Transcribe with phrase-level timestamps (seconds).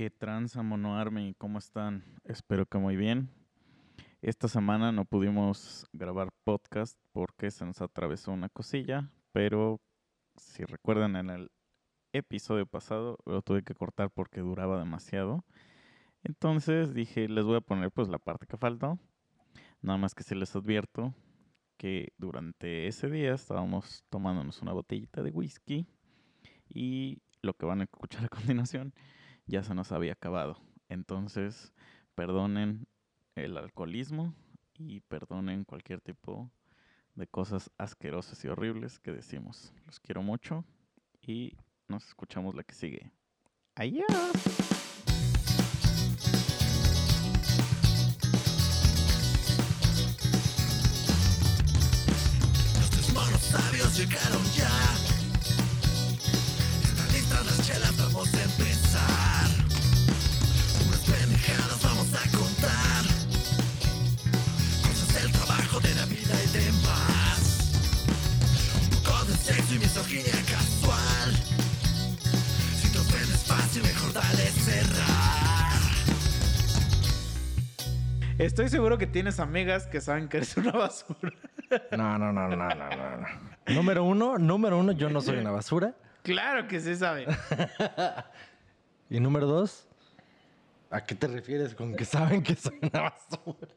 [0.00, 1.34] ¿Qué tranza, Mono Army?
[1.36, 2.02] ¿Cómo están?
[2.24, 3.28] Espero que muy bien.
[4.22, 9.78] Esta semana no pudimos grabar podcast porque se nos atravesó una cosilla, pero
[10.36, 11.50] si recuerdan en el
[12.14, 15.44] episodio pasado lo tuve que cortar porque duraba demasiado.
[16.22, 18.98] Entonces dije, les voy a poner pues la parte que faltó.
[19.82, 21.12] Nada más que si les advierto
[21.76, 25.86] que durante ese día estábamos tomándonos una botellita de whisky
[26.70, 28.94] y lo que van a escuchar a continuación
[29.50, 30.58] ya se nos había acabado.
[30.88, 31.72] Entonces,
[32.14, 32.86] perdonen
[33.34, 34.34] el alcoholismo
[34.74, 36.50] y perdonen cualquier tipo
[37.14, 39.72] de cosas asquerosas y horribles que decimos.
[39.86, 40.64] Los quiero mucho
[41.20, 41.56] y
[41.88, 43.12] nos escuchamos la que sigue.
[43.74, 44.06] Adiós.
[53.96, 54.70] Llegaron ya.
[56.82, 58.38] Están listas las chelas, vamos a
[78.40, 81.32] Estoy seguro que tienes amigas que saben que eres una basura.
[81.92, 83.26] No, no, no, no, no, no, no.
[83.68, 85.94] Número uno, número uno, yo no soy una basura.
[86.22, 87.28] Claro que sí saben.
[89.10, 89.86] Y número dos,
[90.90, 93.68] ¿a qué te refieres con que saben que soy una basura?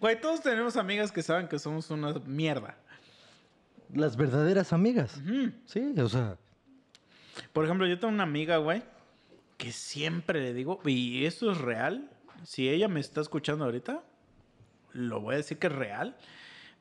[0.00, 2.76] Güey, todos tenemos amigas que saben que somos una mierda.
[3.92, 5.20] Las verdaderas amigas.
[5.66, 6.36] Sí, o sea,
[7.52, 8.82] Por ejemplo, yo tengo una amiga, güey,
[9.56, 12.10] que siempre le digo, y esto es real,
[12.42, 14.02] si ella me está escuchando ahorita,
[14.92, 16.16] lo voy a decir que es real.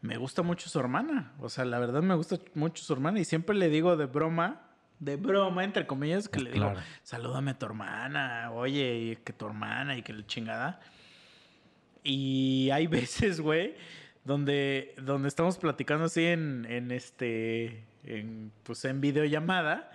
[0.01, 1.31] Me gusta mucho su hermana.
[1.39, 3.19] O sea, la verdad me gusta mucho su hermana.
[3.19, 4.61] Y siempre le digo de broma,
[4.99, 6.79] de broma, entre comillas, que le digo, Claro.
[7.03, 10.79] salúdame a tu hermana, oye, y que tu hermana y que la chingada.
[12.03, 13.75] Y hay veces, güey,
[14.25, 19.89] donde, donde estamos platicando así en, en este, en, pues en videollamada.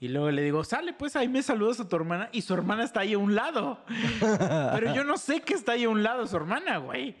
[0.00, 2.28] Y luego le digo, sale, pues ahí me saludas a tu hermana.
[2.32, 3.78] Y su hermana está ahí a un lado.
[4.20, 7.16] Pero yo no sé que está ahí a un lado su hermana, güey.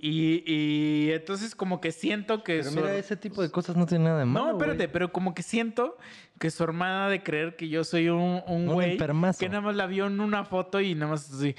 [0.00, 2.58] Y, y entonces como que siento que...
[2.58, 4.46] pero su- mira, ese tipo de cosas no tiene nada de malo.
[4.46, 5.96] no, espérate, pero como que siento
[6.38, 8.98] que su hermana de creer que yo soy un, un Un güey
[9.38, 11.54] que nada más la vio en una foto y nada más así.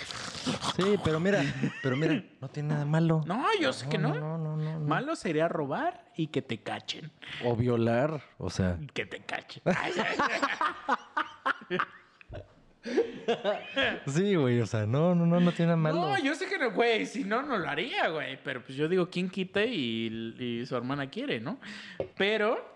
[0.75, 1.41] Sí, pero mira,
[1.81, 3.23] pero mira, no tiene nada de malo.
[3.25, 4.13] No, yo sé que no.
[4.13, 4.85] No, no, no, no.
[4.85, 7.11] Malo sería robar y que te cachen.
[7.45, 8.77] O violar, o sea.
[8.93, 9.63] Que te cachen.
[14.07, 16.01] Sí, güey, o sea, no, no, no, no tiene nada malo.
[16.01, 17.05] No, yo sé que no, güey.
[17.05, 18.37] Si no, no lo haría, güey.
[18.43, 21.59] Pero pues yo digo, ¿quién quita y, y su hermana quiere, no?
[22.17, 22.73] Pero.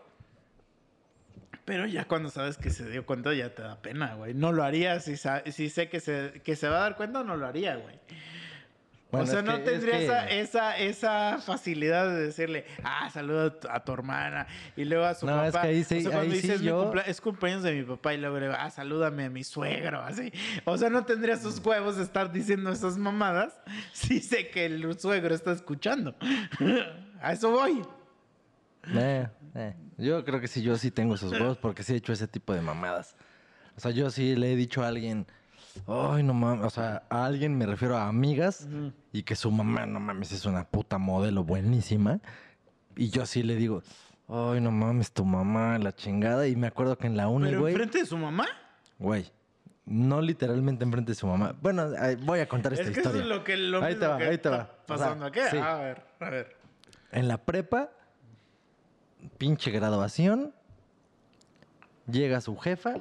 [1.65, 4.33] Pero ya cuando sabes que se dio cuenta, ya te da pena, güey.
[4.33, 5.15] No lo haría si,
[5.51, 7.99] si sé que se, que se va a dar cuenta, no lo haría, güey.
[9.11, 13.09] Bueno, o sea, no que- tendría es que- esa, esa, esa facilidad de decirle, ah,
[13.09, 14.45] saluda a tu, hermana.
[14.75, 15.47] Y luego a su No, papá.
[15.47, 17.63] es que ahí sí- o sea, cuando ahí sí dices, "Mi yo- cumplea- es cumpleaños
[17.63, 18.13] de mi papá.
[18.13, 20.01] Y luego le digo, ah, salúdame a mi suegro.
[20.01, 20.31] Así.
[20.65, 23.59] O sea, no tendría sus huevos de estar diciendo esas mamadas
[23.93, 26.15] si sé que el suegro está escuchando.
[27.21, 27.81] a eso voy.
[28.93, 29.75] Eh, eh.
[29.97, 32.53] Yo creo que sí, yo sí tengo esos huevos porque sí he hecho ese tipo
[32.53, 33.15] de mamadas.
[33.75, 35.25] O sea, yo sí le he dicho a alguien,
[35.87, 38.67] ay, no mames, o sea, a alguien me refiero a amigas
[39.11, 42.19] y que su mamá, no mames, es una puta modelo buenísima.
[42.95, 43.81] Y yo sí le digo,
[44.27, 46.47] ay, no mames, tu mamá, la chingada.
[46.47, 48.45] Y me acuerdo que en la uni, Pero güey, enfrente de su mamá.
[48.97, 49.31] güey,
[49.85, 51.55] no literalmente enfrente de su mamá.
[51.61, 51.87] Bueno,
[52.23, 53.21] voy a contar esta Es que historia.
[53.21, 54.63] eso es lo que, lo ahí te va, que ahí te está va.
[54.63, 55.39] O sea, pasando aquí.
[55.49, 55.57] sí.
[55.57, 56.57] A ver, a ver.
[57.11, 57.89] En la prepa,
[59.37, 60.53] pinche graduación,
[62.11, 62.95] llega su jefa,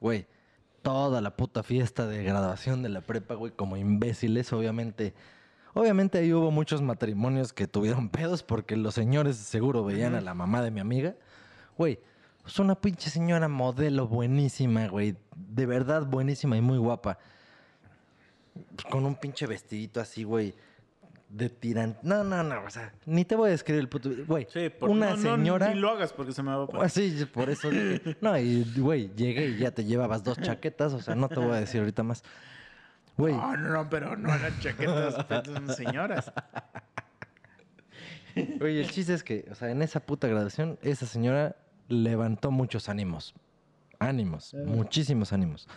[0.00, 0.26] güey,
[0.82, 5.14] toda la puta fiesta de graduación de la prepa, güey, como imbéciles, obviamente.
[5.72, 10.34] Obviamente ahí hubo muchos matrimonios que tuvieron pedos porque los señores seguro veían a la
[10.34, 11.14] mamá de mi amiga.
[11.78, 12.00] Güey,
[12.46, 15.16] es una pinche señora modelo buenísima, güey.
[15.36, 17.18] De verdad buenísima y muy guapa.
[18.90, 20.54] Con un pinche vestidito así, güey.
[21.30, 22.00] De tirante.
[22.02, 22.64] No, no, no.
[22.64, 24.10] O sea, ni te voy a describir el puto.
[24.26, 25.72] Güey, Sí, por, una no, no, señora.
[25.72, 26.86] ni lo hagas porque se me va a pasar.
[26.86, 28.16] Así, por eso dije.
[28.20, 30.92] No, y güey, llegué y ya te llevabas dos chaquetas.
[30.92, 32.24] O sea, no te voy a decir ahorita más.
[33.16, 36.32] Güey, No, no, no, pero no eran chaquetas, pues, son señoras.
[38.60, 41.56] Oye, el chiste es que, o sea, en esa puta graduación, esa señora
[41.88, 43.34] levantó muchos ánimos.
[43.98, 45.68] Ánimos, muchísimos ánimos.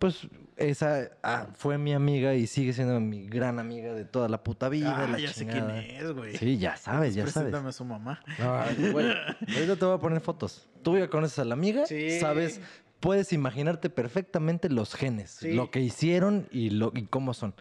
[0.00, 0.26] Pues
[0.56, 4.70] esa ah, fue mi amiga y sigue siendo mi gran amiga de toda la puta
[4.70, 4.96] vida.
[4.96, 6.36] Ah, la ya sé quién es, güey.
[6.38, 7.50] Sí, ya sabes, ya sabes.
[7.50, 8.22] Preséntame a su mamá.
[8.38, 9.06] No, güey,
[9.54, 10.70] ahorita te voy a poner fotos.
[10.82, 12.18] Tú ya conoces a la amiga, Sí.
[12.18, 12.62] sabes
[12.98, 15.52] puedes imaginarte perfectamente los genes, Sí.
[15.52, 17.54] lo que hicieron y, lo, y cómo son.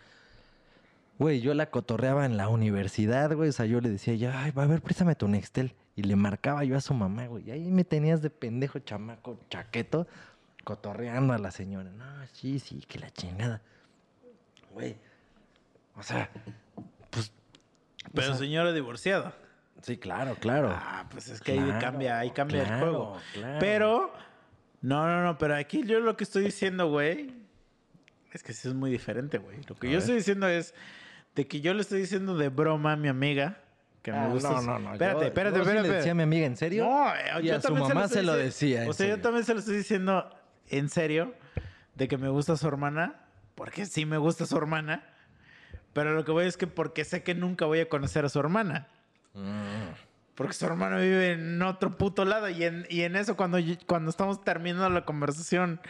[1.18, 3.50] Güey, yo la cotorreaba en la universidad, güey.
[3.50, 5.76] O sea, yo le decía, ya, ay, va a ver, préstame tu Nextel.
[5.98, 7.50] Y le marcaba yo a su mamá, güey.
[7.50, 10.08] Y ahí me tenías de pendejo chamaco chaqueto
[10.64, 11.90] cotorreando a la señora.
[11.92, 13.62] No, sí, sí, que la chingada.
[14.72, 14.98] Güey.
[15.96, 16.30] O sea,
[17.10, 17.32] pues.
[18.14, 19.34] Pero o sea, señora divorciada.
[19.82, 20.70] Sí, claro, claro.
[20.74, 23.18] Ah, pues es que ahí cambia, ahí cambia el juego.
[23.34, 23.58] claro.
[23.60, 24.14] Pero,
[24.82, 27.34] no, no, no, pero aquí yo lo que estoy diciendo, güey,
[28.34, 29.58] es que sí es muy diferente, güey.
[29.68, 30.00] Lo que A yo ver.
[30.00, 30.74] estoy diciendo es
[31.36, 33.58] de que yo le estoy diciendo de broma a mi amiga,
[34.02, 34.50] que Ah, me gusta.
[34.52, 34.92] no, no, no.
[34.94, 35.90] Espérate, yo- espérate, yo sí espérate.
[35.90, 36.84] le decía a mi amiga, ¿en serio?
[36.86, 39.22] No, eh, Y yo a su mamá se lo dici- decía, en O sea, yo
[39.22, 40.30] también se lo estoy diciendo
[40.70, 41.34] en serio,
[41.96, 43.16] de que me gusta su hermana,
[43.56, 45.04] porque sí me gusta su hermana,
[45.94, 48.40] pero lo que voy es que porque sé que nunca voy a conocer a su
[48.40, 48.88] hermana.
[49.34, 49.90] Mm.
[50.36, 52.48] Porque su hermano vive en otro puto lado.
[52.48, 55.82] Y en, y en eso, cuando, yo- cuando estamos terminando la conversación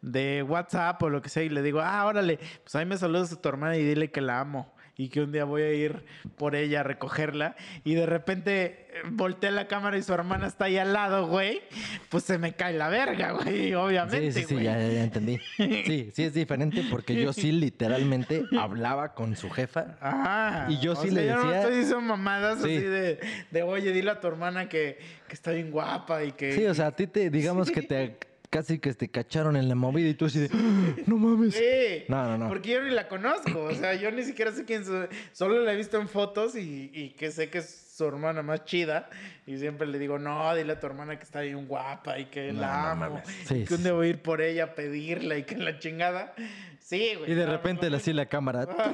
[0.00, 3.32] de WhatsApp o lo que sea, y le digo, ah, órale, pues ahí me saludas
[3.32, 4.72] a tu hermana y dile que la amo.
[4.98, 6.04] Y que un día voy a ir
[6.38, 7.54] por ella a recogerla.
[7.84, 11.60] Y de repente eh, voltea la cámara y su hermana está ahí al lado, güey.
[12.08, 14.32] Pues se me cae la verga, güey, obviamente.
[14.32, 15.38] Sí, sí, sí, ya, ya entendí.
[15.58, 17.52] Sí, sí es diferente porque yo sí
[17.86, 19.96] literalmente hablaba con su jefa.
[20.00, 20.66] Ajá.
[20.70, 22.76] Y yo O sí sea, le yo no decía- estoy diciendo mamadas Sí.
[22.76, 23.20] así de,
[23.50, 24.98] de, oye, dile a tu hermana que,
[25.28, 26.52] que está bien guapa y que.
[26.52, 28.16] Sí, o sea, a ti te, digamos que te
[28.56, 31.54] casi que te cacharon en la movida y tú así de, "Ah, no mames.
[31.54, 32.04] Sí.
[32.08, 32.48] No, no, no.
[32.48, 33.64] Porque yo ni la conozco.
[33.64, 34.88] O sea, yo ni siquiera sé quién es.
[35.32, 38.64] Solo la he visto en fotos y, y que sé que es su hermana más
[38.64, 39.10] chida.
[39.46, 42.52] Y siempre le digo, no, dile a tu hermana que está bien guapa y que
[42.52, 43.22] No, la no amo.
[43.26, 45.56] y Sí, que un sí, día voy a ir por ella a pedirla y que
[45.56, 46.34] la chingada.
[46.80, 47.32] Sí, güey.
[47.32, 48.62] Y de no, repente no, le así la cámara.
[48.62, 48.90] Ajá.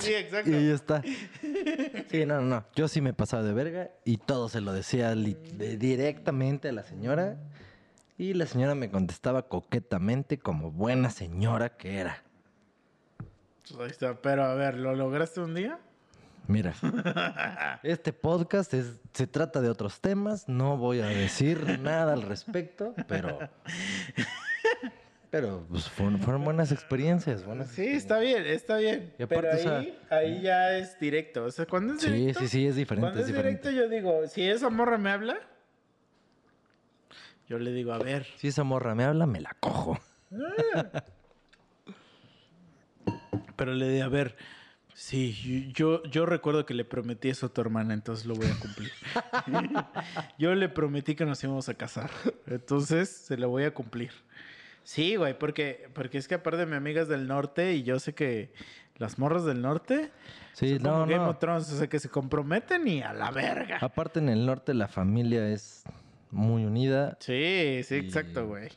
[0.00, 0.50] Sí, exacto.
[0.50, 1.02] Y ya está.
[2.10, 2.64] Sí, no, no, no.
[2.74, 7.36] Yo sí me pasaba de verga y todo se lo decía directamente a la señora.
[8.16, 12.22] Y la señora me contestaba coquetamente como buena señora que era.
[13.68, 14.14] Pues ahí está.
[14.20, 15.78] Pero a ver, ¿lo lograste un día?
[16.46, 16.74] Mira,
[17.82, 22.94] este podcast es, se trata de otros temas, no voy a decir nada al respecto,
[23.08, 23.38] pero...
[25.30, 29.12] Pero pues, fueron, fueron buenas experiencias, buenas Sí, está bien, está bien.
[29.18, 31.44] Y aparte, pero o sea- ahí, ahí ya es directo.
[31.46, 32.40] O sea, cuando es Sí, directo.
[32.40, 33.70] sí, sí, es diferente, Cuando es es diferente.
[33.70, 35.38] directo, yo digo, si esa morra me habla,
[37.48, 38.26] yo le digo, a ver.
[38.36, 39.98] Si esa morra me habla, me la cojo.
[43.56, 44.36] Pero le digo, a ver,
[44.94, 48.58] sí, yo, yo recuerdo que le prometí eso a tu hermana, entonces lo voy a
[48.58, 48.90] cumplir.
[50.38, 52.10] yo le prometí que nos íbamos a casar,
[52.46, 54.10] entonces se lo voy a cumplir.
[54.82, 58.14] Sí, güey, porque, porque es que aparte mi amiga es del norte y yo sé
[58.14, 58.52] que
[58.96, 60.10] las morras del norte
[60.52, 61.30] Sí, no, Game no.
[61.30, 63.78] of Thrones, o sea, que se comprometen y a la verga.
[63.80, 65.82] Aparte en el norte la familia es
[66.34, 67.16] muy unida.
[67.20, 68.66] Sí, sí, Y- exacto, güey.
[68.66, 68.70] O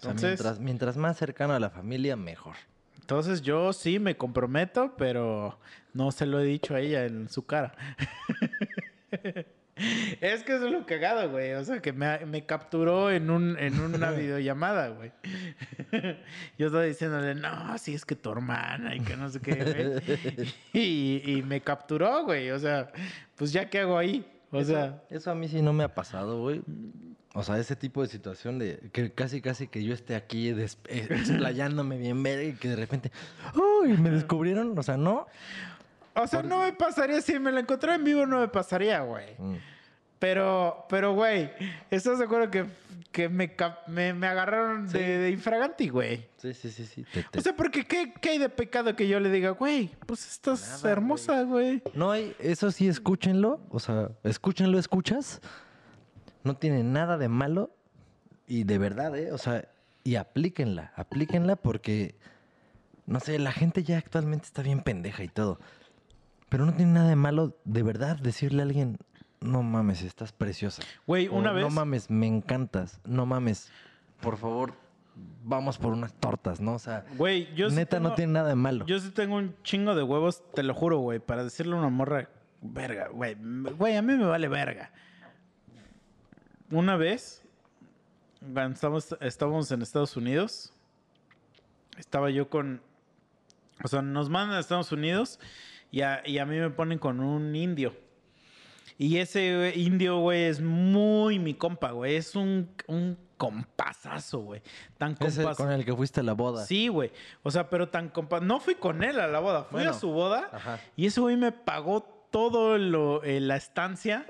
[0.00, 2.56] sea, Entonces, mientras, mientras más cercano a la familia, mejor.
[3.00, 5.58] entonces yo sí me comprometo, pero
[5.92, 7.74] no se lo he dicho a ella en su cara.
[10.20, 11.52] es que eso es lo cagado, güey.
[11.54, 15.10] O sea, que me, me capturó en, un, en una videollamada, güey.
[16.58, 20.46] Yo estaba diciéndole, no, sí es que tu hermana y que no sé qué, güey.
[20.72, 22.50] Y, y me capturó, güey.
[22.50, 22.90] O sea,
[23.36, 24.24] pues ya qué hago ahí.
[24.54, 26.62] O eso, sea, eso a mí sí no me ha pasado, güey.
[27.34, 30.68] O sea, ese tipo de situación de que casi casi que yo esté aquí eh,
[30.88, 33.10] explayándome bien verga y que de repente,
[33.54, 33.96] ¡uy!
[33.98, 34.78] me descubrieron.
[34.78, 35.26] O sea, no.
[36.14, 39.34] o sea, no me pasaría si me la encontrara en vivo, no me pasaría, güey.
[39.38, 39.56] Mm.
[40.18, 41.50] Pero, pero, güey,
[41.90, 42.64] ¿estás de acuerdo que,
[43.12, 43.54] que me,
[43.88, 44.98] me, me agarraron Sí.
[44.98, 46.26] de, de infraganti, güey?
[46.38, 47.04] Sí, sí, sí, sí.
[47.12, 49.90] te- te- O sea, porque ¿qué, ¿qué hay de pecado que yo le diga, güey?
[50.06, 51.82] Pues estás Nada, hermosa, güey.
[51.94, 53.60] No hay, eso sí, escúchenlo.
[53.70, 55.40] O sea, escúchenlo, escuchas.
[56.42, 57.70] No tiene nada de malo.
[58.46, 59.32] Y de verdad, ¿eh?
[59.32, 59.68] O sea,
[60.04, 62.14] y aplíquenla, aplíquenla porque,
[63.06, 65.58] no sé, la gente ya actualmente está bien pendeja y todo.
[66.50, 68.98] Pero no tiene nada de malo, de verdad, decirle a alguien,
[69.44, 70.82] no mames, estás preciosa.
[71.06, 71.62] Güey, O, una vez...
[71.64, 73.00] No mames, me encantas.
[73.04, 73.70] No mames,
[74.20, 74.74] por favor,
[75.44, 76.74] vamos por unas tortas, ¿no?
[76.74, 78.84] O sea, Güey, yo sí neta no tengo- tiene nada de malo.
[78.86, 81.88] Yo sí tengo un chingo de huevos, te lo juro, güey, para decirle a una
[81.90, 82.28] morra,
[82.62, 83.36] verga, güey.
[83.76, 84.90] Güey, a mí me vale verga.
[86.70, 87.42] Una vez,
[88.72, 90.72] estábamos, estábamos en Estados Unidos,
[91.98, 92.80] estaba yo con...
[93.84, 95.38] O sea, nos mandan a Estados Unidos
[95.90, 97.94] y a, y a mí me ponen con un indio.
[98.98, 102.16] Y ese indio, güey, es muy mi compa, güey.
[102.16, 104.62] Es un, un compasazo, güey.
[104.98, 105.56] Tan Es el compas.
[105.56, 106.64] con el que fuiste a la boda.
[106.64, 107.10] Sí, güey.
[107.42, 108.40] O sea, pero tan compa...
[108.40, 109.64] No fui con él a la boda.
[109.64, 110.78] Fui Bueno, a su boda ajá.
[110.96, 114.26] y ese güey me pagó todo lo, eh, la estancia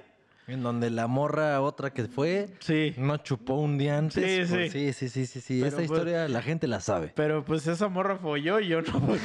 [0.47, 2.95] En donde la morra otra que fue Sí.
[2.99, 4.49] no chupó un día antes.
[4.49, 4.93] Sí, sí.
[4.93, 7.13] sí, sí, sí, sí, Esta pues- historia la gente la sabe.
[7.17, 8.93] Pero pues esa morra folló y yo no.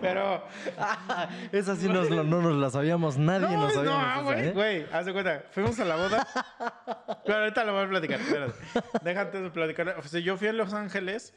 [0.00, 0.44] Pero.
[1.52, 4.02] Esa sí nos, no nos la sabíamos, nadie No, nos sabíamos.
[4.02, 4.52] no, esa, güey, ¿eh?
[4.52, 5.44] güey, haz de cuenta.
[5.52, 6.26] Fuimos a la boda.
[7.24, 8.54] Pero ahorita lo voy a platicar, espérate.
[9.02, 9.96] Déjate de platicar.
[9.98, 11.32] O sea, yo fui a Los Ángeles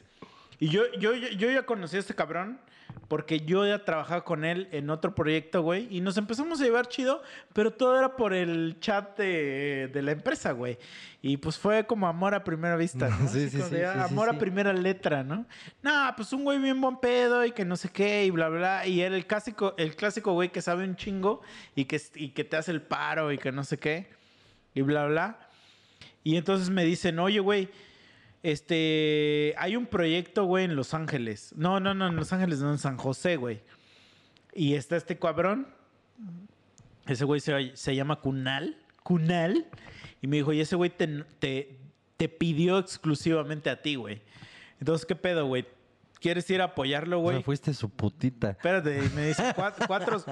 [0.60, 2.60] y yo, yo, yo, yo ya conocí a este cabrón
[3.08, 5.88] porque yo ya trabajaba con él en otro proyecto, güey.
[5.90, 10.12] Y nos empezamos a llevar chido, pero todo era por el chat de, de la
[10.12, 10.78] empresa, güey.
[11.22, 13.28] Y pues fue como amor a primera vista, ¿no?
[13.28, 15.46] Sí, sí, sí, de, amor a primera letra, ¿no?
[15.82, 18.86] No, pues un güey bien buen pedo y que no sé qué y bla, bla.
[18.86, 21.40] Y era el clásico, el clásico güey que sabe un chingo
[21.74, 24.08] y que, y que te hace el paro y que no sé qué
[24.74, 25.48] y bla, bla.
[26.22, 27.70] Y entonces me dicen, oye, güey,
[28.42, 31.52] este, hay un proyecto, güey, en Los Ángeles.
[31.56, 33.60] No, no, no, en Los Ángeles, no, en San José, güey.
[34.54, 35.68] Y está este cabrón.
[37.06, 38.76] Ese güey se, se llama Kunal.
[39.02, 39.66] Kunal.
[40.22, 41.06] Y me dijo, y ese güey te,
[41.38, 41.78] te,
[42.16, 44.22] te pidió exclusivamente a ti, güey.
[44.78, 45.66] Entonces, ¿qué pedo, güey?
[46.20, 47.36] ¿Quieres ir a apoyarlo, O güey?
[47.38, 48.50] sea, fuiste su putita.
[48.50, 50.22] Espérate, y me dice, "Cuat- cuatro,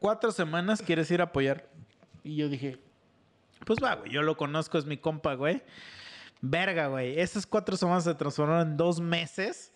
[0.00, 1.68] cuatro semanas quieres ir a apoyar.
[2.24, 2.78] Y yo dije,
[3.66, 5.62] pues va, güey, yo lo conozco, es mi compa, güey.
[6.40, 7.18] Verga, güey.
[7.18, 9.72] Esas cuatro semanas se transformaron en dos meses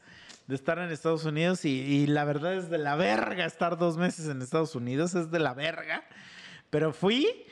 [0.46, 4.28] de estar en Estados Unidos y, la verdad es de la verga estar dos meses
[4.28, 6.04] en Estados Unidos, es de la verga.
[6.70, 7.44] Pero fui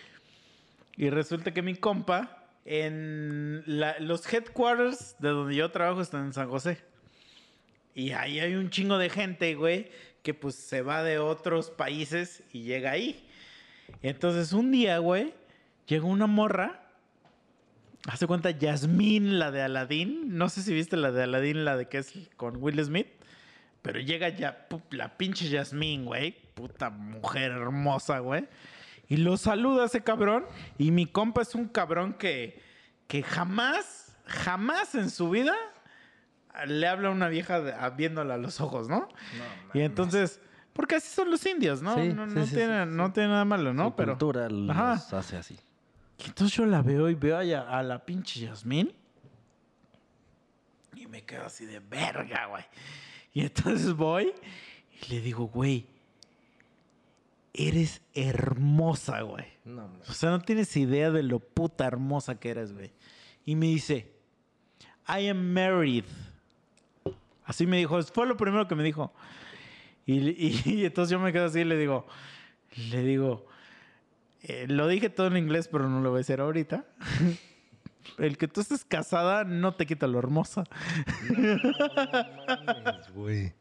[0.96, 2.34] y resulta que mi compa,
[2.64, 6.78] en los headquarters de donde yo trabajo están en San José.
[7.94, 9.90] Y ahí hay un chingo de gente, güey,
[10.22, 13.26] que pues se va de otros países y llega ahí.
[14.02, 15.34] Entonces un día, güey,
[15.86, 16.87] llegó una morra.
[18.08, 20.36] Hace cuenta Yasmín, la de Aladdin.
[20.36, 23.06] No sé si viste la de Aladdin, la de que es con Will Smith.
[23.82, 26.32] Pero llega ya la pinche Yasmín, güey.
[26.54, 28.48] Puta mujer hermosa, güey.
[29.08, 30.44] Y lo saluda ese cabrón.
[30.78, 32.60] Y mi compa es un cabrón que,
[33.06, 35.54] que jamás, jamás en su vida
[36.66, 39.08] le habla a una vieja de- a- viéndola a los ojos, ¿no?
[39.74, 40.40] y entonces,
[40.72, 41.94] porque así son los indios, ¿no?
[41.94, 42.96] Sí, no, sí, no sí, tiene, sí, sí.
[42.96, 43.90] no tiene nada malo, ¿no?
[43.90, 44.12] Su Pero.
[44.18, 44.92] cultura los Ajá.
[45.18, 45.56] hace así.
[46.18, 48.92] Y entonces yo la veo y veo a, a la pinche Yasmín.
[50.96, 52.64] Y me quedo así de verga, güey.
[53.32, 54.32] Y entonces voy
[55.02, 55.86] y le digo, güey,
[57.54, 59.46] eres hermosa, güey.
[59.64, 60.00] No, no.
[60.08, 62.90] O sea, no tienes idea de lo puta hermosa que eres, güey.
[63.44, 64.10] Y me dice,
[65.08, 66.04] I am married.
[67.44, 69.12] Así me dijo, fue lo primero que me dijo.
[70.04, 72.06] Y, y- y entonces yo me quedo así y le digo,
[72.90, 73.46] le digo,
[74.48, 76.84] eh, lo dije todo en inglés, pero no lo voy a decir ahorita.
[78.18, 80.64] El que tú estés casada no te quita lo hermosa.
[81.28, 83.52] Mames, güey.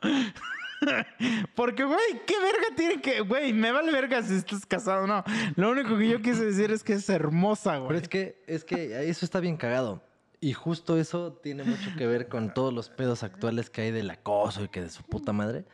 [1.54, 3.20] Porque, güey, ¿qué verga tiene que...?
[3.20, 5.22] Güey, me vale verga si estás casado o no.
[5.56, 7.88] Lo único que yo quise decir es que es hermosa, güey.
[7.88, 10.02] Pero es que, es que eso está bien cagado.
[10.40, 14.10] Y justo eso tiene mucho que ver con todos los pedos actuales que hay del
[14.10, 15.66] acoso y que de su puta madre.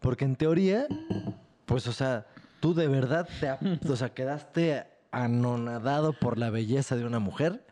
[0.00, 0.86] Porque en teoría,
[1.66, 2.26] pues, o sea,
[2.60, 7.64] tú de verdad te, o sea, quedaste anonadado por la belleza de una mujer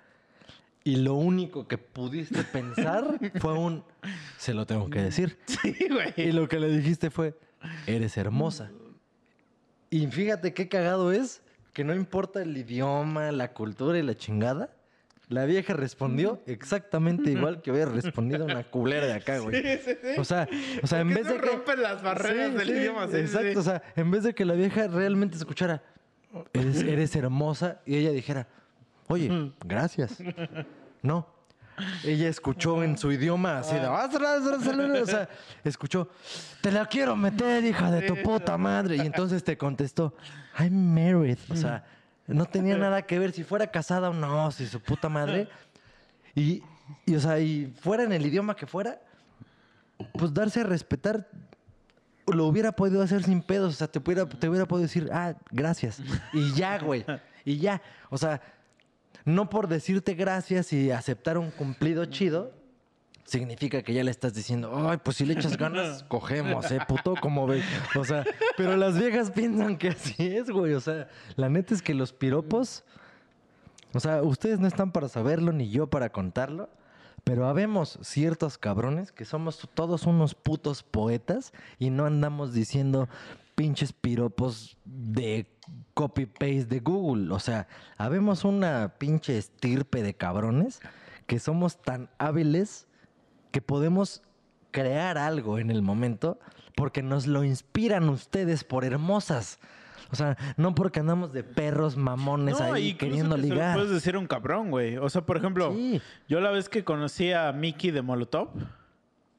[0.85, 3.85] y lo único que pudiste pensar fue un,
[4.37, 5.39] se lo tengo que decir.
[5.47, 6.13] Sí, güey.
[6.17, 7.35] Y lo que le dijiste fue,
[7.87, 8.71] eres hermosa.
[9.89, 14.71] Y fíjate qué cagado es que no importa el idioma, la cultura y la chingada.
[15.35, 19.61] La vieja respondió exactamente igual que hubiera respondido una culera de acá, güey.
[19.61, 20.21] Sí, sí, sí.
[20.21, 20.49] O sea,
[20.81, 21.47] o sea en vez de eso que...
[21.49, 23.07] rompe las barreras del idioma.
[23.13, 25.83] Exacto, o sea, en vez de que la vieja realmente escuchara,
[26.53, 28.47] eres, eres hermosa, y ella dijera,
[29.09, 30.19] oye, gracias.
[31.03, 31.27] No.
[32.03, 35.29] Ella escuchó en su idioma así de, "Ah, o sea,
[35.65, 36.09] escuchó,
[36.63, 38.97] te la quiero meter, hija de tu puta madre.
[38.97, 40.15] Y entonces te contestó,
[40.59, 41.37] I'm married.
[41.51, 41.85] O sea,
[42.27, 45.49] no tenía nada que ver si fuera casada o no, si su puta madre.
[46.35, 46.63] Y,
[47.07, 49.01] y, o sea, y fuera en el idioma que fuera,
[50.15, 51.29] pues darse a respetar
[52.27, 53.75] lo hubiera podido hacer sin pedos.
[53.75, 56.01] O sea, te hubiera, te hubiera podido decir, ah, gracias.
[56.33, 57.05] Y ya, güey.
[57.45, 57.83] Y ya.
[58.11, 58.41] O sea,
[59.25, 62.53] no por decirte gracias y aceptar un cumplido chido,
[63.25, 67.15] significa que ya le estás diciendo, ay, pues si le echas ganas, cogemos, ¿eh, puto?
[67.21, 67.65] Como ves.
[67.97, 68.25] O sea,
[68.57, 70.75] pero las viejas piensan que así es, güey.
[70.75, 72.85] O sea, la neta es que los piropos.
[73.93, 76.69] O sea, ustedes no están para saberlo ni yo para contarlo.
[77.23, 83.09] Pero habemos ciertos cabrones que somos todos unos putos poetas y no andamos diciendo
[83.55, 85.47] pinches piropos de
[85.95, 87.33] copy-paste de Google.
[87.33, 87.67] O sea,
[87.97, 90.81] habemos una pinche estirpe de cabrones
[91.27, 92.89] que somos tan hábiles
[93.55, 94.21] que podemos
[94.73, 96.41] crear algo en el momento
[96.75, 99.61] porque nos lo inspiran ustedes por hermosas.
[100.11, 103.75] O sea, no porque andamos de perros mamones No, ahí queriendo que se lo ligar.
[103.77, 104.97] puedes decir un cabrón, güey.
[104.97, 106.03] O sea, por ejemplo, Sí.
[106.29, 108.49] yo la vez que conocí a Mickey de Molotov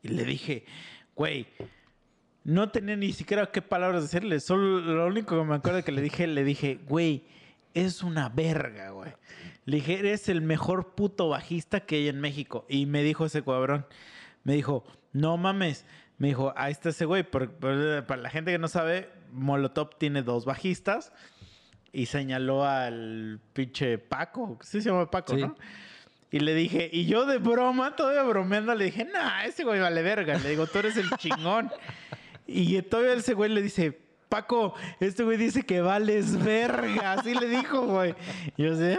[0.01, 0.63] y le dije,
[1.13, 1.45] güey,
[2.45, 4.39] no tenía ni siquiera qué palabras decirle.
[4.39, 7.25] Solo lo único que me acuerdo que le dije, le dije, güey,
[7.75, 9.11] es una verga, güey.
[9.65, 12.65] Le dije, eres el mejor puto bajista que hay en México.
[12.69, 13.85] Y me dijo ese cabrón,
[14.43, 15.85] me dijo, no mames.
[16.17, 17.23] Me dijo, ahí está ese güey.
[17.23, 21.11] Por- por- para la gente que no sabe, Molotov tiene dos bajistas
[21.91, 25.41] y señaló al pinche Paco, sí se llama Paco, Sí.
[25.41, 25.55] ¿no?
[26.31, 30.01] Y le dije, y yo de broma, todavía bromeando, le dije, nah, ese güey vale
[30.01, 30.37] verga.
[30.39, 31.71] Le digo, tú eres el chingón.
[32.47, 37.13] y todavía ese güey le dice, Paco, este güey dice que vales verga.
[37.13, 38.15] Así le dijo, güey.
[38.57, 38.97] Y yo sé,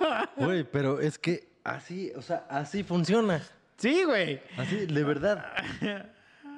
[0.00, 0.30] "Ah".
[0.36, 3.42] Güey, pero es que así, o sea, así funciona.
[3.76, 4.40] Sí, güey.
[4.56, 5.44] Así, de verdad.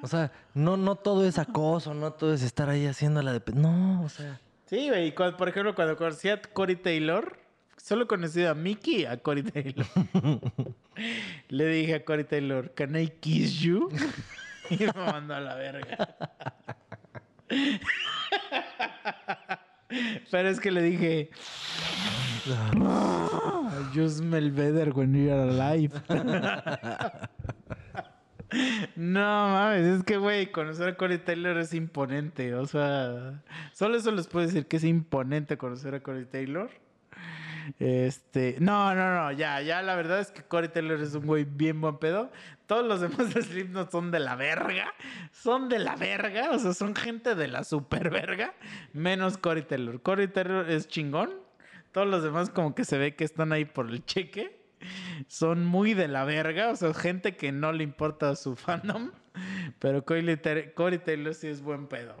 [0.03, 3.39] O sea, no, no todo es acoso, no todo es estar ahí haciéndola de...
[3.39, 4.39] pe- No, o sea...
[4.67, 5.13] Sí, güey.
[5.15, 7.39] Por ejemplo, cuando conocí a Cory Taylor,
[7.77, 9.85] solo conocí a Mickey a Cory Taylor.
[11.49, 13.89] Le dije a Cory Taylor, ¿Can I kiss you?
[14.69, 16.15] y me mandó a la verga.
[20.31, 21.29] Pero es que le dije,
[23.93, 25.91] You smell better when you're alive.
[28.95, 32.55] No mames, es que, güey, conocer a Corey Taylor es imponente.
[32.55, 36.69] O sea, solo eso les puedo decir que es imponente conocer a Corey Taylor.
[37.79, 41.43] Este, no, no, no, ya, ya, la verdad es que Corey Taylor es un güey
[41.45, 42.31] bien buen pedo.
[42.65, 44.93] Todos los demás de Slipknot son de la verga.
[45.31, 48.53] Son de la verga, o sea, son gente de la super verga.
[48.93, 50.01] Menos Corey Taylor.
[50.01, 51.31] Corey Taylor es chingón.
[51.91, 54.57] Todos los demás como que se ve que están ahí por el cheque.
[55.27, 59.11] Son muy de la verga, o sea, gente que no le importa su fandom.
[59.79, 62.15] Pero Corey, Taylor- sí es buen pedo.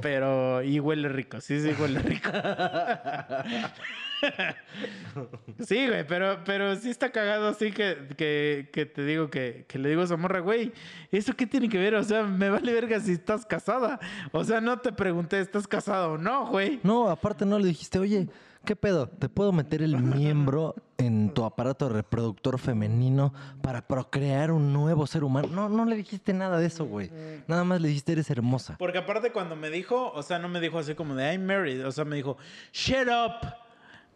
[0.00, 2.30] Pero, y huele rico, sí, sí, huele rico.
[5.66, 9.78] Sí, güey, pero, pero sí está cagado así que, que, que te digo que, que
[9.78, 10.72] le digo a esa morra, güey,
[11.10, 11.94] ¿eso qué tiene que ver?
[11.94, 14.00] O sea, me vale verga si estás casada.
[14.32, 16.80] O sea, no te pregunté, ¿estás casada o no, güey?
[16.82, 18.28] No, aparte no le dijiste, oye,
[18.64, 19.06] ¿qué pedo?
[19.08, 25.24] ¿Te puedo meter el miembro en tu aparato reproductor femenino para procrear un nuevo ser
[25.24, 25.48] humano?
[25.48, 27.10] No, no le dijiste nada de eso, güey.
[27.46, 28.76] Nada más le dijiste, eres hermosa.
[28.78, 31.86] Porque aparte cuando me dijo, o sea, no me dijo así como de I'm married,
[31.86, 32.36] o sea, me dijo,
[32.72, 33.61] shut up.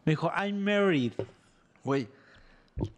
[0.06, 1.12] Me dijo, I'm married.
[1.84, 2.08] Güey,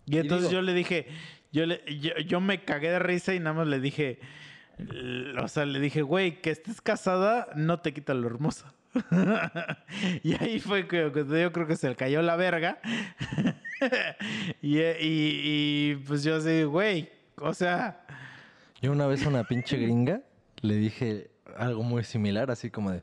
[0.07, 1.07] Y entonces digo- yo le dije,
[1.53, 4.21] yo, le, yo, yo me cagué de risa y nada más le dije,
[5.43, 8.73] o sea, le dije, güey, que estés casada no te quita lo hermosa.
[10.23, 12.79] y ahí fue que que yo creo que se le cayó la verga.
[14.63, 18.05] y, y- y, pues yo así, güey, o sea,
[18.81, 20.21] yo una vez a una pinche gringa
[20.63, 23.03] le dije algo muy similar, así como de...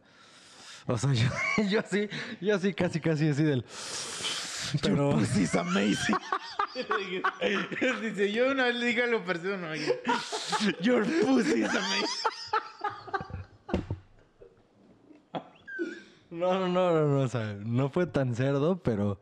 [0.87, 1.27] O sea, yo,
[1.69, 2.09] yo así,
[2.41, 3.65] yo así casi, casi así del...
[4.81, 5.11] Pero...
[5.11, 6.15] Your pussy's amazing.
[8.01, 10.01] Dice, yo una vez le dije parecido, no, oye,
[10.81, 12.31] Your pussy is amazing.
[16.31, 19.21] No, no, no, no, no, o sea, no fue tan cerdo, pero,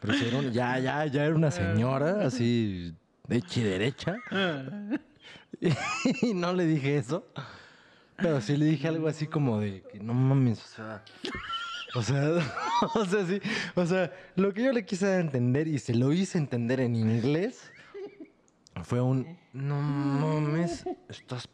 [0.00, 2.94] pero sí era un- ya, ya, ya era una señora así
[3.26, 4.16] de derecha.
[6.22, 7.26] Y no le dije eso,
[8.16, 11.04] pero sí le dije algo así como de que no mames, o sea,
[11.94, 12.30] o sea,
[12.94, 13.40] o sea, sí,
[13.74, 17.70] o sea, lo que yo le quise entender y se lo hice entender en inglés
[18.82, 21.48] fue un no mames, estás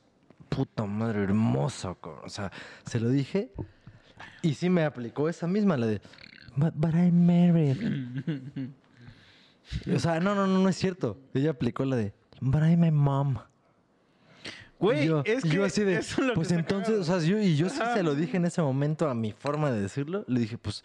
[0.48, 2.22] puta madre hermosa, cabrón".
[2.24, 2.50] o sea,
[2.84, 3.52] se lo dije
[4.42, 6.00] y sí me aplicó esa misma, la de
[6.56, 7.78] But, but I'm married.
[9.94, 11.18] o sea, no, no, no, no es cierto.
[11.32, 13.38] Ella aplicó la de But I'm my mom.
[14.80, 17.04] Güey, yo, es y que yo así de, eso es lo que pues entonces, o
[17.04, 17.94] sea, yo, y yo sí Ajá.
[17.94, 20.24] se lo dije en ese momento a mi forma de decirlo.
[20.26, 20.82] Le dije, pues,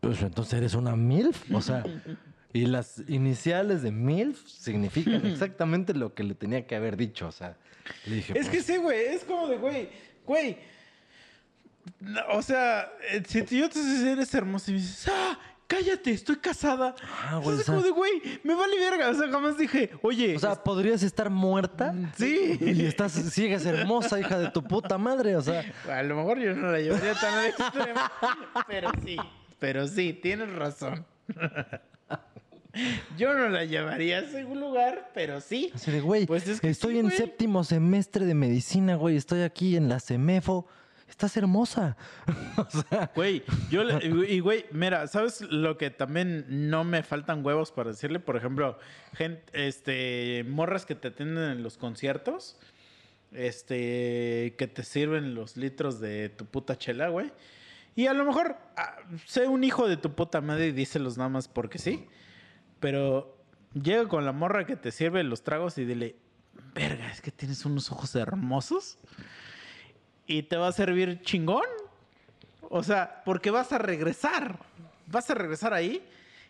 [0.00, 1.52] pues entonces eres una MILF.
[1.54, 1.84] O sea,
[2.54, 7.28] y las iniciales de MILF significan exactamente lo que le tenía que haber dicho.
[7.28, 7.56] O sea,
[8.06, 8.98] le dije, Es que pues, sí, güey.
[9.08, 9.88] Es como de, güey,
[10.24, 10.56] güey.
[12.32, 15.38] O sea, eh, si yo te dices eres hermosa y me dices, ah,
[15.70, 16.94] cállate, estoy casada.
[17.02, 19.08] Ah, güey, Entonces, o sea- como de, güey, me vale verga.
[19.10, 20.34] O sea, jamás dije, oye.
[20.36, 21.94] o sea, podrías estar muerta.
[22.16, 22.58] sí.
[22.60, 25.36] Y estás, sigues hermosa, hija de tu puta madre.
[25.36, 28.00] O sea, A lo mejor yo no la llevaría tan al extremo.
[28.66, 29.16] pero sí,
[29.60, 31.06] pero sí, tienes razón.
[33.18, 35.72] Yo no la llevaría a ese lugar, pero sí.
[35.74, 37.16] así de, güey, Pues es que estoy sí, en güey.
[37.16, 39.16] séptimo semestre de medicina, güey.
[39.16, 40.66] Estoy aquí en la CEMEFO.
[41.10, 41.96] Estás hermosa.
[42.56, 47.72] o sea, Güey, yo y güey, mira, ¿sabes lo que también no me faltan huevos
[47.72, 48.20] para decirle?
[48.20, 48.78] Por ejemplo,
[49.14, 52.58] gente, este, morras que te atienden en los conciertos,
[53.32, 57.32] este, que te sirven los litros de tu puta chela, güey.
[57.96, 58.96] Y a lo mejor ah,
[59.26, 62.06] sé un hijo de tu puta madre y díselos nada más porque sí.
[62.78, 63.36] Pero
[63.74, 66.16] llega con la morra que te sirve los tragos y dile,
[66.74, 68.98] verga, es que tienes unos ojos hermosos.
[70.30, 71.64] Y te va a servir chingón.
[72.68, 74.58] O sea, porque vas a regresar.
[75.06, 76.02] Vas a regresar ahí.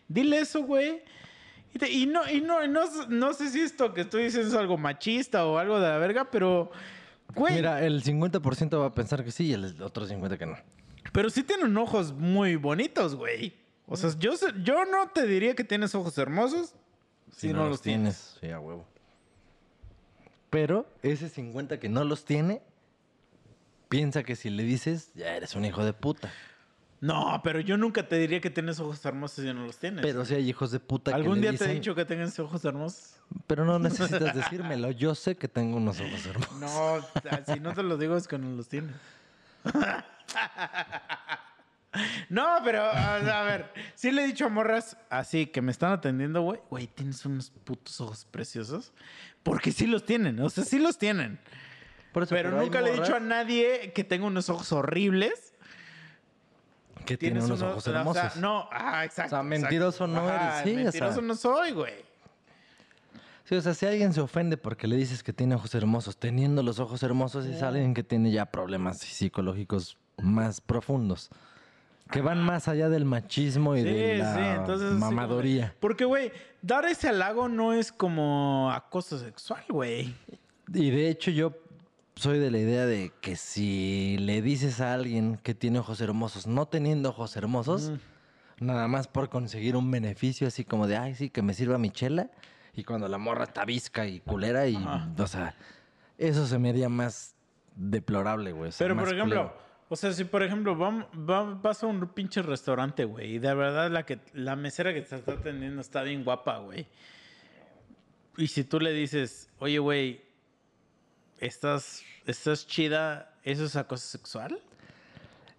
[0.07, 1.01] Dile eso, güey.
[1.73, 4.49] Y, te- y no, y no, y no, no sé si esto que estoy diciendo
[4.49, 6.69] es algo machista o algo de la verga, pero,
[7.33, 10.57] güey, mira, el 50% va a pensar que sí y el otro 50% que no.
[11.13, 13.53] pero sí tienen ojos muy bonitos, güey.
[13.87, 16.75] O sea, yo, yo no te diría que tienes ojos hermosos
[17.35, 18.37] si, no, los tienes.
[18.41, 18.85] Sí, a huevo.
[20.49, 22.61] Pero ese 50 que no los tiene,
[23.91, 26.31] piensa que si le dices, ya eres un hijo de puta.
[27.01, 30.01] No, pero yo nunca te diría que tienes ojos hermosos si no los tienes.
[30.01, 32.05] Pero si hay hijos de puta que ¿Algún le día te he dicen, dicho que
[32.05, 33.15] tengas ojos hermosos?
[33.47, 34.91] Pero no necesitas decírmelo.
[34.91, 36.57] Yo sé que tengo unos ojos hermosos.
[36.59, 38.95] No, si no te lo digo es que no los tienes.
[42.29, 45.91] No, pero a a ver, sí le he dicho a morras así que me están
[45.91, 46.61] atendiendo, güey.
[46.69, 48.93] Güey, tienes unos putos ojos preciosos.
[49.43, 51.37] Porque sí los tienen, o sea, sí los tienen.
[52.11, 55.53] Por eso, Pero, nunca le he dicho a nadie que tenga unos ojos horribles.
[57.05, 58.35] que tiene Tienes unos uno- ojos o sea, hermosos.
[58.37, 59.35] no, ah, exacto.
[59.35, 60.27] O sea, mentiroso exacto.
[60.27, 60.83] no eres, sí, o sea.
[60.83, 61.93] Mentiroso no soy, güey.
[63.45, 66.61] Sí, o sea, si alguien se ofende porque le dices que tiene ojos hermosos, teniendo
[66.63, 71.29] los ojos hermosos, es alguien que tiene ya problemas psicológicos más profundos.
[72.11, 75.73] Que van más allá del machismo y de la sí, mamadoría.
[75.79, 80.13] Porque, güey, dar ese halago no es como acoso sexual, güey.
[80.73, 81.53] Y de hecho yo
[82.15, 86.45] soy de la idea de que si le dices a alguien que tiene ojos hermosos,
[86.47, 87.91] no teniendo ojos hermosos,
[88.59, 91.89] nada más por conseguir un beneficio así como de, ay, sí, que me sirva mi
[91.89, 92.29] chela,
[92.73, 95.09] y cuando la morra está visca y culera, y, Ajá.
[95.17, 95.55] o sea,
[96.17, 97.35] eso se me haría más
[97.75, 98.69] deplorable, güey.
[98.69, 99.57] o sea, Pero, por ejemplo, culero.
[99.89, 103.89] o sea, si por ejemplo va- vas a un pinche restaurante, güey, y de verdad
[103.89, 106.85] la, que, la mesera que te está atendiendo está bien guapa, güey.
[108.37, 110.21] Y si tú le dices, oye, güey,
[111.41, 114.61] estás, estás chida, ¿eso es acoso sexual?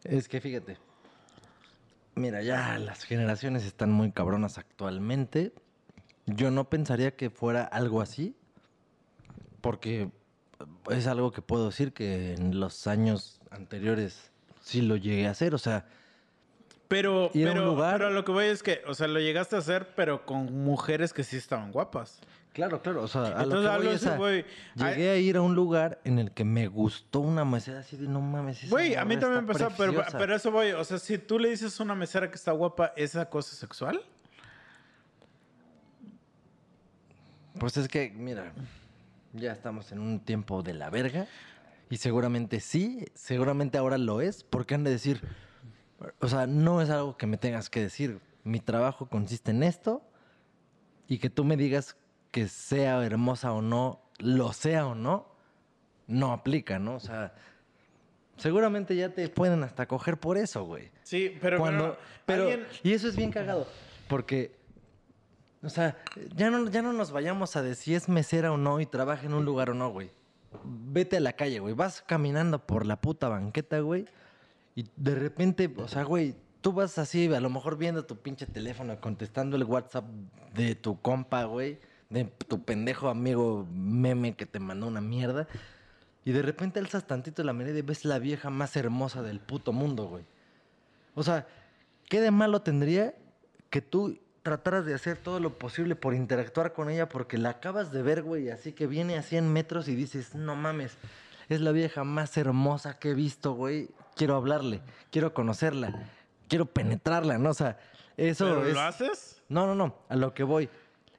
[0.05, 0.79] Es que fíjate.
[2.15, 5.53] Mira, ya las generaciones están muy cabronas actualmente.
[6.27, 8.35] Yo no pensaría que fuera algo así.
[9.61, 10.11] Porque
[10.91, 15.55] es algo que puedo decir que en los años anteriores sí lo llegué a hacer.
[15.55, 15.87] O sea,
[16.89, 19.95] Pero, pero, lugar- pero lo que voy es que, o sea, lo llegaste a hacer,
[19.95, 22.21] pero con mujeres que sí estaban guapas.
[22.53, 23.03] Claro, claro.
[23.03, 23.65] O sea, a Entonces,
[24.05, 24.47] lo que voy es
[24.85, 27.97] a- Llegué a ir a un lugar en el que me gustó una mesera así
[27.97, 28.69] de no mames.
[28.71, 30.19] Güey, a mí también me pasó, pero, preciosa".
[30.19, 30.73] pero eso voy.
[30.73, 34.01] O sea, si tú le dices a una mesera que está guapa, ¿es acoso sexual?
[37.59, 38.53] Pues es que, mira,
[39.33, 41.27] ya estamos en un tiempo de la verga.
[41.91, 45.21] Y seguramente sí, seguramente ahora lo es, porque han de decir,
[46.21, 48.21] o sea, no es algo que me tengas que decir.
[48.45, 50.03] Mi trabajo consiste en esto
[51.07, 51.97] y que tú me digas
[52.33, 55.29] que sea hermosa o no, lo sea o no,
[56.09, 56.97] no aplica, ¿no?
[56.97, 57.35] O sea,
[58.37, 60.91] seguramente ya te pueden hasta coger por eso, güey.
[61.05, 61.59] Sí, pero.
[61.59, 63.69] Cuando, pero, alguien- y eso es bien cagado,
[64.09, 64.57] porque,
[65.63, 65.97] o sea,
[66.35, 69.27] ya no, ya no nos vayamos a decir si es mesera o no y trabaja
[69.27, 70.11] en un lugar o no, güey.
[70.65, 71.75] Vete a la calle, güey.
[71.75, 74.07] Vas caminando por la puta banqueta, güey.
[74.75, 78.47] Y de repente, o sea, güey, tú vas así, a lo mejor viendo tu pinche
[78.47, 80.05] teléfono, contestando el WhatsApp
[80.55, 81.79] de tu compa, güey.
[82.13, 85.49] De tu pendejo amigo meme que te mandó una mierda.
[86.25, 89.73] Y de repente alzas tantito la mirada y ves la vieja más hermosa del puto
[89.73, 90.25] mundo, güey.
[91.15, 91.47] O sea,
[92.09, 93.15] ¿qué de malo tendría
[93.71, 97.93] que tú trataras de hacer todo lo posible por interactuar con ella porque la acabas
[97.93, 100.99] de ver, güey, así que viene a 100 metros y dices, no mames,
[101.49, 106.09] es la vieja más hermosa que he visto, güey, quiero hablarle, quiero conocerla,
[106.49, 107.51] quiero penetrarla, ¿no?
[107.51, 107.79] O sea,
[108.17, 108.75] eso ¿Pero es...
[108.75, 109.43] lo haces?
[109.49, 109.95] No, no, no.
[110.09, 110.69] A lo que voy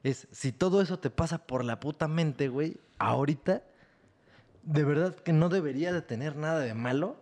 [0.04, 3.62] es, si todo eso te pasa por la puta mente, güey, ahorita,
[4.62, 7.16] de verdad que no debería de tener nada de malo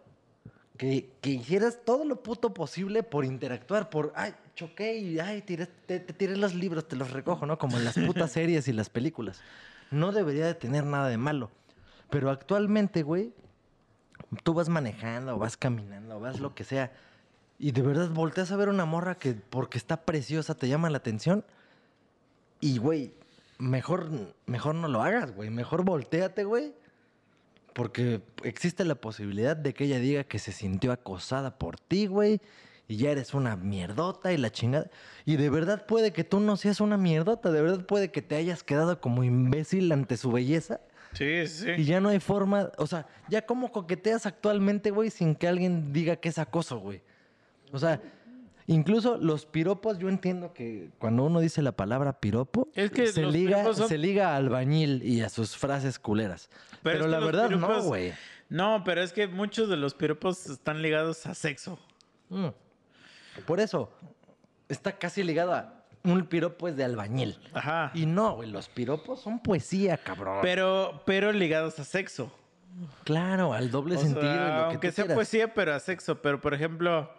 [0.76, 5.68] que, que hicieras todo lo puto posible por interactuar, por, ay, choqué y, ay, tiré-
[5.86, 7.56] te, te tiré los libros, te los recojo, ¿no?
[7.58, 9.40] Como en las putas series y las películas.
[9.90, 11.50] No debería de tener nada de malo.
[12.10, 13.32] Pero actualmente, güey,
[14.42, 16.92] tú vas manejando, o vas caminando, o vas lo que sea,
[17.58, 20.98] y de verdad volteas a ver una morra que porque está preciosa te llama la
[20.98, 21.44] atención,
[22.62, 23.12] y güey,
[23.58, 24.08] mejor,
[24.46, 25.50] mejor no lo hagas, güey.
[25.50, 26.72] Mejor volteate, güey.
[27.74, 32.40] Porque existe la posibilidad de que ella diga que se sintió acosada por ti, güey.
[32.86, 34.90] Y ya eres una mierdota y la chingada.
[35.24, 37.50] Y de verdad puede que tú no seas una mierdota.
[37.50, 40.80] De verdad puede que te hayas quedado como imbécil ante su belleza.
[41.14, 41.68] Sí, sí.
[41.78, 42.70] Y ya no hay forma.
[42.78, 47.02] O sea, ya como coqueteas actualmente, güey, sin que alguien diga que es acoso, güey.
[47.72, 48.00] O sea,
[48.66, 53.24] incluso los piropos, yo entiendo que cuando uno dice la palabra piropo, Es que se,
[53.26, 56.48] liga, son- se liga a albañil y a sus frases culeras.
[56.82, 58.12] Pero, es que la verdad no, güey.
[58.48, 61.78] No, pero es que muchos de los piropos están ligados a sexo.
[62.28, 62.48] Mm.
[63.46, 63.90] Por eso,
[64.68, 67.38] está casi ligado a un piropo es de albañil.
[67.54, 67.90] Ajá.
[67.94, 70.38] Y no, güey, los piropos son poesía, cabrón.
[70.42, 72.30] Pero, pero ligados a sexo.
[73.04, 74.20] claro, al doble O sentido.
[74.22, 75.14] y sea, lo que aunque sea quieras.
[75.14, 76.20] poesía, pero a sexo.
[76.20, 77.10] Pero, por ejemplo,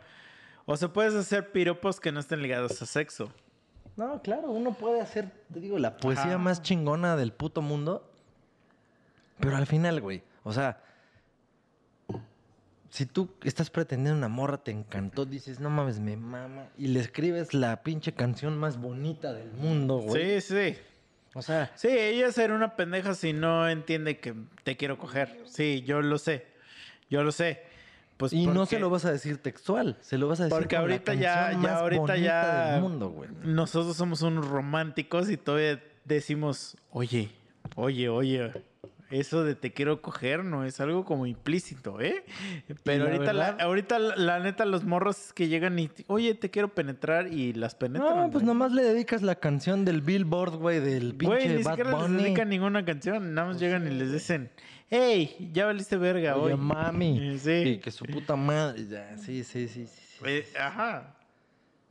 [0.65, 3.31] o sea, puedes hacer piropos que no estén ligados a sexo.
[3.95, 6.37] No, claro, uno puede hacer, te digo, la poesía Ajá.
[6.37, 8.09] más chingona del puto mundo.
[9.39, 10.81] Pero al final, güey, o sea,
[12.89, 16.99] si tú estás pretendiendo una morra, te encantó, dices, no mames, me mama, y le
[16.99, 20.39] escribes la pinche canción más bonita del mundo, güey.
[20.41, 20.77] Sí, sí.
[21.35, 25.41] O sea, Sí, ella será una pendeja si no entiende que te quiero coger.
[25.45, 26.45] Sí, yo lo sé.
[27.09, 27.63] Yo lo sé.
[28.17, 30.75] Pues y no se lo vas a decir textual, se lo vas a decir Porque
[30.75, 33.29] con la ahorita ya, ya más ahorita ya del mundo, güey.
[33.43, 37.31] nosotros somos unos románticos y todavía decimos, oye,
[37.75, 38.51] oye, oye,
[39.09, 42.23] eso de te quiero coger no es algo como implícito, ¿eh?
[42.83, 46.49] Pero la ahorita, la, ahorita la, la neta los morros que llegan y, oye, te
[46.49, 48.15] quiero penetrar y las penetran.
[48.15, 51.75] No, pues nomás le dedicas la canción del Billboard, güey, del pinche Güey, ni Bad
[51.75, 54.49] siquiera les dedican ninguna canción, nada más llegan y les dicen,
[54.95, 56.59] hey, ya valiste verga Oye, hoy.
[56.59, 57.37] mami.
[57.39, 57.51] Sí.
[57.51, 58.87] Y que su puta madre.
[58.87, 59.87] ya, sí, sí, sí.
[59.87, 60.57] sí, sí.
[60.59, 61.15] Ajá.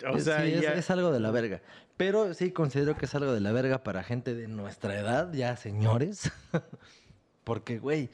[0.09, 1.61] O sea, sí, es, ya- es algo de la verga.
[1.97, 5.57] Pero sí considero que es algo de la verga para gente de nuestra edad, ya
[5.57, 6.31] señores.
[7.45, 8.09] Porque, güey,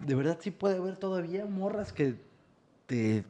[0.00, 2.14] de verdad sí puede haber todavía morras que
[2.86, 3.24] te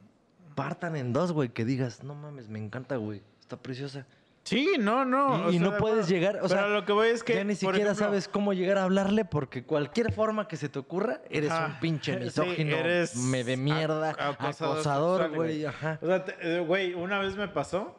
[0.54, 4.06] partan en dos, güey, que digas, no mames, me encanta, güey, está preciosa.
[4.44, 5.50] Sí, no, no.
[5.50, 7.34] Y- no de puedes llegar, o Pero sea, lo que voy es que.
[7.34, 10.78] ya ni siquiera ejemplo, sabes cómo llegar a hablarle porque cualquier forma que se te
[10.78, 11.66] ocurra, eres Ajá.
[11.66, 15.98] un pinche Sí, misógino, eres me de mierda, ac- acosador güey, ajá.
[16.02, 17.98] O sea, eh, güey, una vez me pasó.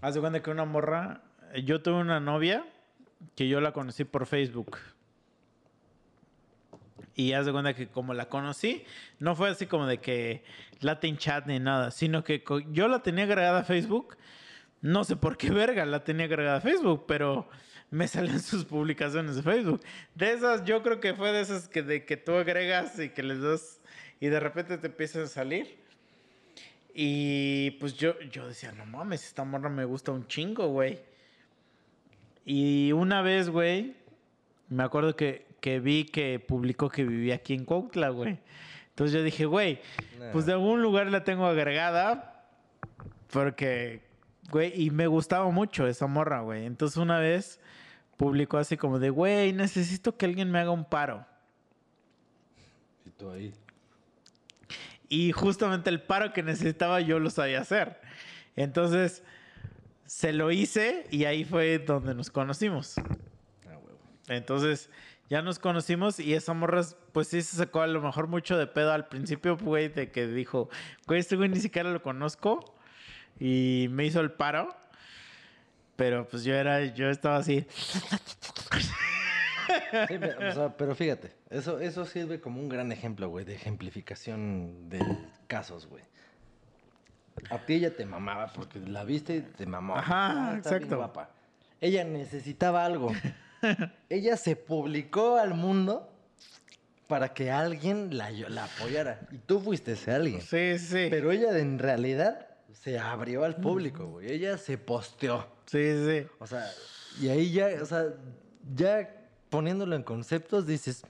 [0.00, 1.22] Haz de cuenta que una morra.
[1.64, 2.64] Yo tuve una novia
[3.34, 4.78] que yo la conocí por Facebook.
[7.16, 8.84] Y haz de cuenta que como la conocí,
[9.18, 10.44] no fue así como de que
[10.80, 14.16] Latin chat ni nada, sino que yo la tenía agregada a Facebook.
[14.82, 17.48] No sé por qué verga la tenía agregada a Facebook, pero
[17.90, 19.80] me salen sus publicaciones de Facebook.
[20.14, 23.22] De esas, yo creo que fue de esas que, de que tú agregas y que
[23.22, 23.80] les das
[24.20, 25.78] y de repente te empiezan a salir.
[26.94, 30.98] Y pues yo, yo decía, no mames, esta morra me gusta un chingo, güey.
[32.44, 33.94] Y una vez, güey,
[34.68, 38.38] me acuerdo que, que vi que publicó que vivía aquí en Cuautla, güey.
[38.88, 39.80] Entonces yo dije, güey,
[40.32, 42.44] pues de algún lugar la tengo agregada.
[43.32, 44.02] Porque,
[44.50, 46.66] güey, y me gustaba mucho esa morra, güey.
[46.66, 47.60] Entonces una vez
[48.16, 51.26] publicó así como de, güey, necesito que alguien me haga un paro.
[53.04, 53.54] Y tú ahí.
[55.08, 58.00] Y justamente el paro que necesitaba yo lo sabía hacer.
[58.56, 59.22] Entonces,
[60.06, 62.94] se lo hice y ahí fue donde nos conocimos.
[63.66, 63.78] Ah.
[64.28, 64.90] Entonces,
[65.30, 66.82] ya nos conocimos y esa morra,
[67.12, 70.26] pues sí se sacó a lo mejor mucho de pedo al principio, güey, de que
[70.26, 70.68] dijo,
[71.06, 72.76] güey, este güey ni siquiera lo conozco.
[73.40, 74.76] Y me hizo el paro.
[75.96, 77.66] Pero pues yo era, yo estaba así.
[80.08, 83.54] Sí, me- o sea, pero fíjate, eso, eso sirve como un gran ejemplo, güey, de
[83.54, 85.00] ejemplificación de
[85.46, 86.02] casos, güey.
[87.50, 89.96] A ti ella te mamaba porque la viste y te mamó.
[89.96, 90.96] Ajá, bien exacto.
[90.96, 91.30] guapa.
[91.80, 93.12] Ella necesitaba algo.
[94.08, 96.12] ella se publicó al mundo
[97.06, 99.20] para que alguien la, la apoyara.
[99.30, 100.40] Y tú fuiste ese alguien.
[100.42, 101.06] Sí, sí.
[101.10, 104.30] Pero ella en realidad se abrió al público, güey.
[104.30, 105.46] Ella se posteó.
[105.66, 106.26] Sí, sí.
[106.38, 106.66] O sea,
[107.20, 108.06] y ahí ya, o sea,
[108.74, 109.14] ya
[109.50, 111.04] poniéndolo en conceptos dices,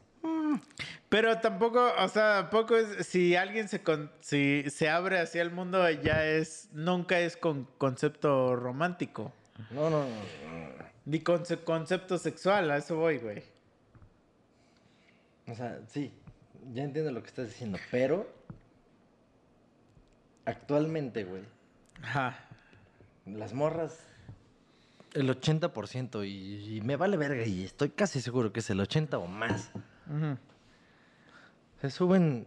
[1.08, 5.50] Pero tampoco, o sea, tampoco es, si alguien se, con- si se abre hacia el
[5.50, 9.32] mundo, ya es, nunca es con concepto romántico,
[9.70, 10.84] no, no, no, no.
[11.04, 13.42] ni con concepto sexual, a eso voy, güey.
[15.48, 16.12] O sea, sí,
[16.72, 18.26] ya entiendo lo que estás diciendo, pero
[20.50, 21.42] actualmente, güey,
[22.02, 22.38] Ajá.
[23.26, 23.98] las morras,
[25.14, 29.18] el 80%, y, y me vale verga, y estoy casi seguro que es el 80
[29.18, 29.70] o más,
[31.80, 32.46] se suben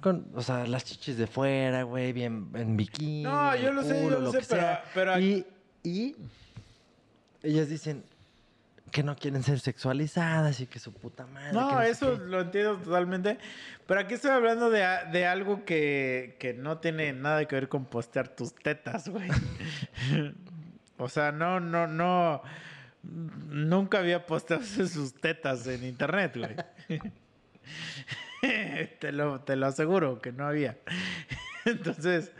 [0.00, 3.22] con, o sea, las chichis de fuera, güey, bien en bikini.
[3.22, 5.46] No, yo lo sé, yo lo lo sé, pero- pero- Y,
[5.82, 6.16] y
[7.42, 8.04] ellas dicen,
[8.94, 11.52] que no quieren ser sexualizadas y que su puta madre.
[11.52, 13.38] No, eso lo entiendo totalmente.
[13.88, 17.86] Pero aquí estoy hablando de, de algo que, que no tiene nada que ver con
[17.86, 19.28] postear tus tetas, güey.
[20.96, 22.40] o sea, no, no, no.
[23.02, 27.00] Nunca había posteado sus tetas en internet, güey.
[29.00, 30.78] te, lo, te lo aseguro que no había.
[31.64, 32.30] Entonces,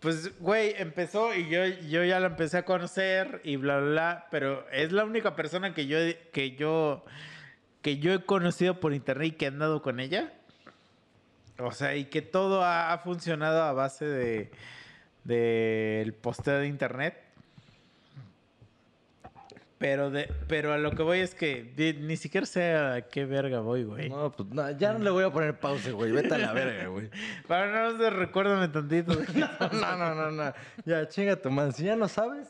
[0.00, 4.26] pues, güey, empezó y yo, yo ya la empecé a conocer y bla, bla, bla.
[4.30, 5.98] Pero es la única persona que yo,
[6.32, 7.04] que yo,
[7.82, 10.32] que yo he conocido por internet y que he andado con ella.
[11.58, 14.50] O sea, y que todo ha, funcionado a base de
[15.24, 17.25] del posteo de internet.
[19.78, 23.60] Pero, de, pero a lo que voy es que ni siquiera sé a qué verga
[23.60, 24.08] voy, güey.
[24.08, 26.12] No, pues no, ya no le voy a poner pausa, güey.
[26.12, 27.10] Vete a la verga, güey.
[27.46, 29.12] Para no sé, recuérdame tantito.
[29.72, 30.52] No, no, no, no.
[30.86, 31.72] Ya, chinga tu madre.
[31.72, 32.48] Si ya no sabes,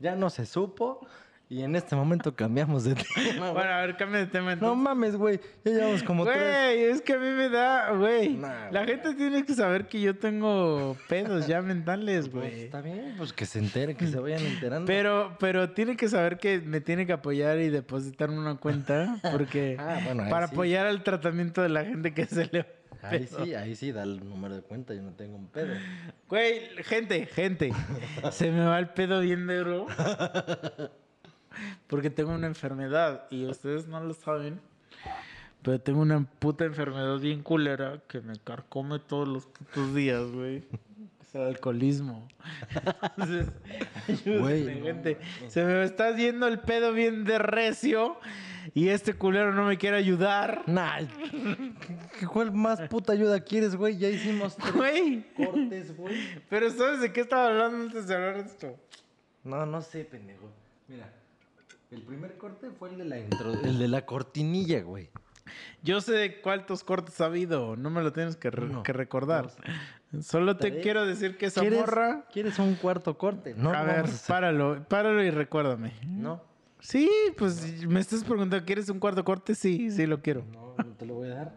[0.00, 1.06] ya no se supo.
[1.48, 3.38] Y en este momento cambiamos de tema.
[3.38, 3.52] güey.
[3.52, 4.78] bueno, a ver, cambia de tema No entonces.
[4.82, 5.40] mames, güey.
[5.64, 6.36] Ya llevamos como tres.
[6.38, 8.30] Güey, es que a mí me da, güey.
[8.30, 8.86] Nah, la güey.
[8.96, 12.64] gente tiene que saber que yo tengo pedos ya mentales, Pues güey.
[12.64, 14.86] está bien, pues que se enteren, que se vayan enterando.
[14.86, 19.76] Pero, pero tiene que saber que me tiene que apoyar y depositarme una cuenta porque
[19.78, 20.52] Ah, bueno, para sí.
[20.54, 22.66] apoyar al tratamiento de la gente que se le
[23.02, 25.72] Ahí sí, ahí sí, da el número de cuenta, yo no tengo un pedo.
[26.28, 27.70] Güey, gente, gente,
[28.32, 29.86] se me va el pedo bien duro
[31.86, 34.60] porque tengo una enfermedad y ustedes no lo saben,
[35.62, 40.62] pero tengo una puta enfermedad bien culera que me carcome todos los putos días, güey.
[41.22, 42.26] Es el alcoholismo.
[43.02, 43.48] Entonces,
[44.08, 45.18] ayúdenme, Güey, no gente.
[45.48, 48.16] Se me está yendo el pedo bien de recio
[48.74, 50.62] y este culero no me quiere ayudar.
[50.66, 50.98] Nah,
[52.20, 53.96] ¿qué- ¿cuál más puta ayuda quieres, güey?
[53.98, 55.26] Ya hicimos tres Güey.
[55.36, 56.16] cortes, güey.
[56.48, 58.76] Pero ¿sabes de qué estaba hablando antes de hablar de esto?
[59.42, 60.48] No, no sé, pendejo.
[60.88, 61.12] Mira,
[61.96, 65.08] el primer corte fue el de la intro, el de la cortinilla, güey.
[65.82, 69.50] Yo sé cuántos cortes ha habido, no me lo tienes que, re- Uno, que recordar.
[70.20, 72.26] Solo te quiero decir que esa ¿Quieres, morra...
[72.32, 73.54] ¿Quieres un cuarto corte?
[73.56, 75.92] No, a ver, páralo, páralo y recuérdame.
[76.06, 76.42] No,
[76.80, 79.54] Sí, pues me estás preguntando, ¿quieres un cuarto corte?
[79.54, 80.44] Sí, sí lo quiero.
[80.52, 81.54] no, no te lo voy a dar.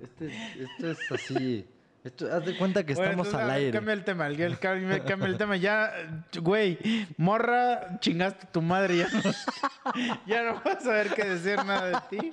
[0.00, 0.26] Este,
[0.62, 1.66] esto es así.
[2.08, 3.70] Esto, haz de cuenta que Bueno, estamos al aire.
[3.72, 5.56] Cambia el tema, el- cambia, cambia el tema.
[5.56, 5.92] Ya,
[6.40, 6.78] güey,
[7.16, 9.20] morra, chingaste a tu madre, ya no,
[10.26, 12.30] ya no vas a ver qué decir nada de ti.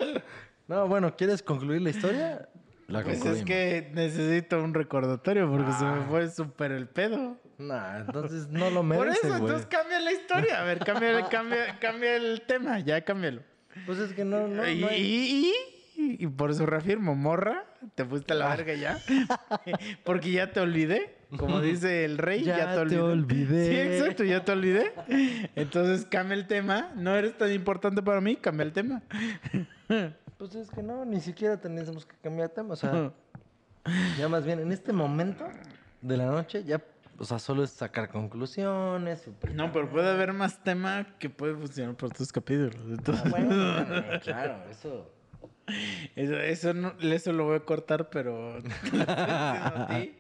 [0.68, 2.48] No, bueno, ¿quieres concluir la historia?
[2.88, 5.92] La Pues es que necesito un recordatorio porque se Ah.
[6.00, 7.38] me fue súper el pedo.
[7.58, 9.40] Nah, entonces no lo Por merece, eso, güey.
[9.42, 10.62] entonces cambia la historia.
[10.62, 13.42] A ver, cambia, cambia, cambia el tema, ya cámbialo.
[13.86, 15.54] Pues es que no, no, no hay- y-
[16.06, 17.66] y- y por eso reafirmo, morra,
[17.96, 18.56] te fuiste a la Ah.
[18.56, 18.98] verga ya.
[20.04, 21.16] Porque ya te olvidé.
[21.38, 23.02] Como dice el rey, ya, Ya te te olvidé.
[23.02, 23.66] olvidé.
[23.68, 24.94] Sí, exacto, ya te olvidé.
[25.56, 26.92] Entonces cambia el tema.
[26.96, 29.02] No eres tan importante para mí, cambia el tema.
[30.38, 32.74] Pues es que no, ni siquiera tenemos que cambiar tema.
[32.74, 33.12] O sea,
[34.18, 35.46] ya más bien en este momento
[36.02, 36.82] de la noche, ya,
[37.18, 39.28] o sea, solo es sacar conclusiones.
[39.54, 42.76] No, pero puede haber más tema que puede funcionar por tus capítulos.
[42.88, 45.12] Entonces, Ah, bueno, claro, eso.
[46.16, 50.16] Eso, eso, no- eso lo voy a cortar, pero lo a ti,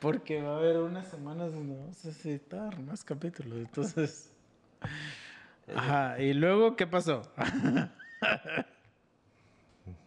[0.00, 3.58] porque va a haber unas semanas donde vamos a necesitar más capítulos.
[3.58, 4.32] Entonces.
[5.76, 7.22] Ajá, y luego, ¿qué pasó?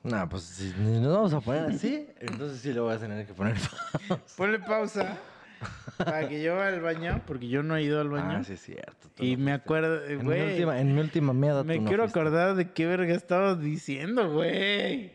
[0.04, 3.34] No, pues si nos vamos a poner así, entonces sí le voy a tener que
[3.34, 3.56] poner.
[4.36, 5.18] Ponle pausa
[5.98, 8.40] para que yo vaya al baño, porque yo no he ido al baño.
[8.40, 9.10] Ah, sí, es cierto.
[9.20, 10.52] y no me acuerdo, En mi güey.
[10.52, 15.14] última, en mi última meada Me tú quiero acordar de qué verga estabas diciendo, güey.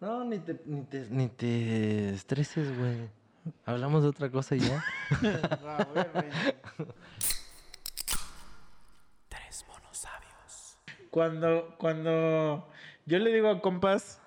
[0.00, 3.08] No, ni te, ni te, ni te estreses, güey.
[3.64, 4.84] Hablamos de otra cosa y ya.
[9.28, 10.78] Tres monos sabios.
[11.10, 12.68] Cuando, cuando
[13.06, 14.20] yo le digo a compas,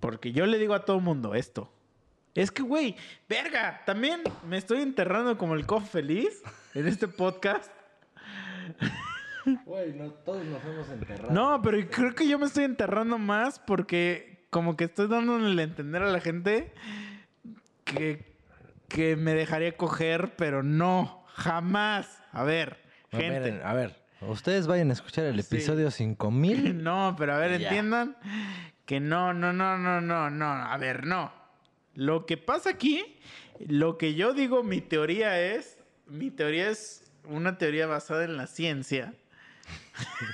[0.00, 1.72] porque yo le digo a todo mundo esto.
[2.36, 2.94] Es que, güey,
[3.28, 6.42] verga, también me estoy enterrando como el cof feliz
[6.74, 7.70] en este podcast.
[9.64, 11.32] Güey, no, todos nos hemos enterrado.
[11.32, 15.64] No, pero creo que yo me estoy enterrando más porque como que estoy dándole a
[15.64, 16.72] entender a la gente
[17.84, 18.36] que,
[18.88, 22.22] que me dejaría coger, pero no, jamás.
[22.32, 22.76] A ver,
[23.12, 23.38] A gente.
[23.52, 25.56] ver, a ver, ustedes vayan a escuchar el Sí.
[25.56, 26.82] episodio 5000.
[26.82, 27.68] No, pero a ver, Ya.
[27.68, 28.16] entiendan
[28.84, 30.46] que no, no, no, no, no, no.
[30.46, 31.32] A ver, no.
[31.96, 33.16] Lo que pasa aquí,
[33.58, 38.46] lo que yo digo, mi teoría es, mi teoría es una teoría basada en la
[38.46, 39.14] ciencia.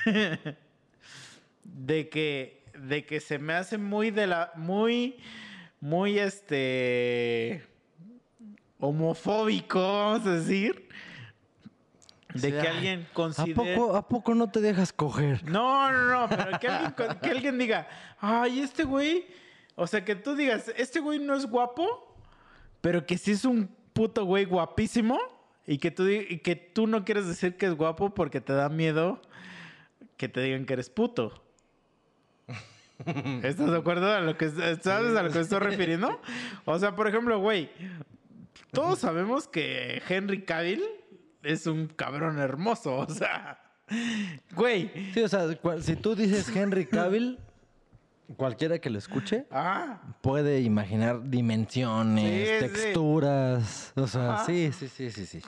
[1.64, 5.18] de que, de que se me hace muy de la, muy,
[5.80, 7.64] muy este,
[8.80, 10.88] homofóbico, vamos a decir.
[12.34, 13.76] de que alguien ¿A considere...
[13.76, 15.44] poco, ¿A poco no te dejas coger?
[15.44, 17.86] No, no, no, pero que alguien, que alguien diga,
[18.18, 19.26] ay, este güey,
[19.74, 22.16] o sea, que tú digas, este güey no es guapo,
[22.80, 25.18] pero que sí es un puto güey guapísimo
[25.66, 28.68] y que tú, y que tú no quieres decir que es guapo porque te da
[28.68, 29.20] miedo
[30.16, 31.42] que te digan que eres puto.
[33.42, 36.20] ¿Estás de acuerdo a lo que sabes a lo que estoy refiriendo?
[36.64, 37.70] O sea, por ejemplo, güey,
[38.70, 40.84] todos sabemos que Henry Cavill
[41.42, 43.60] es un cabrón hermoso, o sea,
[44.54, 45.48] güey, Sí, o sea,
[45.80, 47.38] si tú dices Henry Cavill,
[48.36, 52.72] cualquiera que lo escuche ah, puede imaginar dimensiones, Sí, sí.
[52.82, 53.92] texturas.
[53.96, 55.42] O sea, sí, sí, sí, sí, sí.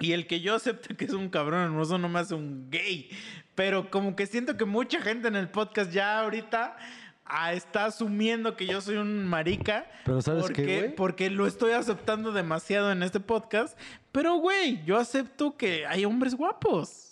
[0.00, 3.10] Y el que yo acepte que es un cabrón hermoso no me hace un gay.
[3.54, 6.76] Pero como que siento que mucha gente en el podcast ya ahorita
[7.24, 9.90] ah, está asumiendo que yo soy un marica.
[10.04, 10.94] Pero ¿sabes qué, porque, güey?
[10.94, 13.78] Porque lo estoy aceptando demasiado en este podcast.
[14.12, 17.07] Pero, güey, yo acepto que hay hombres guapos.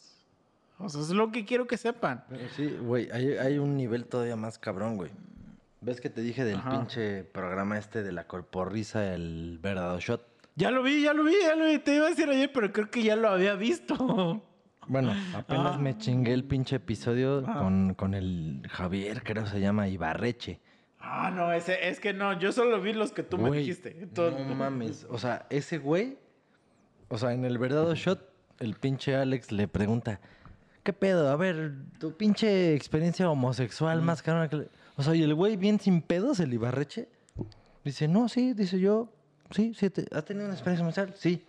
[0.79, 2.25] O sea, es lo que quiero que sepan.
[2.29, 5.11] Pero sí, güey, hay, hay un nivel todavía más cabrón, güey.
[5.81, 6.71] ¿Ves que te dije del Ajá.
[6.71, 10.27] pinche programa este de la corporrisa, el verdadero shot?
[10.57, 11.79] Ya lo vi, ya lo vi, ya lo vi.
[11.79, 14.43] Te iba a decir ayer, pero creo que ya lo había visto.
[14.89, 15.79] Bueno, apenas Ah.
[15.79, 17.59] me chingué el pinche episodio Ah.
[17.59, 20.61] con, con el Javier, creo se llama Ibarreche.
[20.99, 23.97] Ah, no, ese, es que no, yo solo vi los que tú me dijiste.
[24.01, 25.07] Entonces- No mames.
[25.09, 26.19] O sea, ese güey.
[27.09, 30.21] O sea, en el verdadero shot, el pinche Alex le pregunta:
[30.87, 31.29] ¿Qué pedo?
[31.31, 34.57] A ver, tu pinche experiencia homosexual más cabrona que.
[34.57, 34.69] le-".
[34.97, 37.09] O sea, y el güey, bien sin pedos, el Ibarreche,
[37.85, 39.09] dice: No, sí, dice yo.
[39.51, 41.19] Sí, sí, te- ¿has tenido una experiencia homosexual?
[41.19, 41.45] Sí.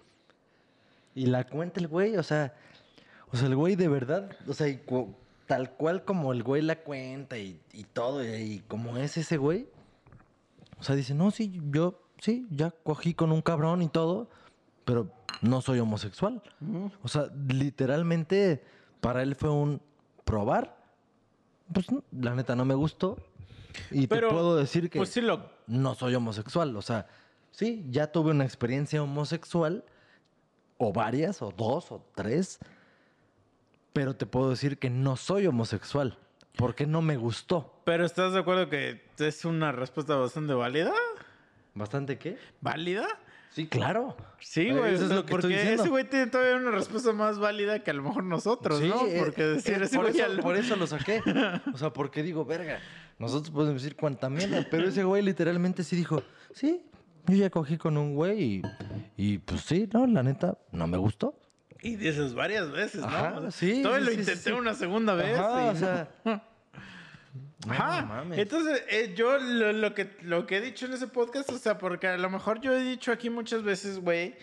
[1.13, 2.55] Y la cuenta el güey, o sea.
[3.31, 4.81] O sea, el güey de verdad, o sea, y
[5.45, 9.37] tal cual como el güey la cuenta y, y todo, y, y como es ese
[9.37, 9.67] güey.
[10.79, 14.29] O sea, dice, no, sí, yo, sí, ya cogí con un cabrón y todo,
[14.83, 15.11] pero
[15.43, 16.41] no soy homosexual.
[17.03, 18.63] O sea, literalmente
[19.01, 19.81] para él fue un
[20.23, 20.77] probar.
[21.73, 23.17] Pues la neta no me gustó.
[23.91, 25.49] Y Pero, te puedo decir que Pues sí lo...
[25.67, 26.75] no soy homosexual.
[26.75, 27.07] O sea,
[27.51, 29.83] sí, ya tuve una experiencia homosexual,
[30.77, 32.59] o varias, o dos, o tres,
[33.93, 36.17] pero te puedo decir que no soy homosexual,
[36.55, 37.81] porque no me gustó.
[37.83, 40.93] Pero ¿estás de acuerdo que es una respuesta bastante válida?
[41.73, 42.37] ¿Bastante qué?
[42.61, 43.07] ¿Válida?
[43.57, 44.15] Sí, claro.
[44.39, 44.93] Sí, Eh, güey.
[44.93, 45.81] eso es lo que porque estoy diciendo.
[45.81, 49.03] ese güey tiene todavía una respuesta más válida que a lo mejor nosotros, Sí, ¿no?
[49.07, 51.21] eh, Porque decir eh, ese por, güey eso, lo- por eso lo saqué.
[51.73, 52.77] O sea, porque digo, verga,
[53.17, 56.21] nosotros podemos decir cuánta mierda, pero ese güey literalmente sí dijo,
[56.53, 56.83] sí,
[57.25, 58.61] yo ya cogí con un güey y,
[59.17, 61.33] y pues sí, no, la neta, no me gustó.
[61.81, 63.07] Y dices varias veces, ¿no?
[63.07, 64.51] Ajá, sí, Todavía sí, lo intenté sí.
[64.51, 65.35] una segunda vez.
[65.39, 66.09] Ajá, y o sea,
[67.69, 68.01] Ajá.
[68.01, 68.39] no mames.
[68.39, 71.77] Entonces, eh, yo lo, lo que, lo que he dicho en ese podcast, o sea,
[71.77, 74.35] porque a lo mejor yo he dicho aquí muchas veces, güey,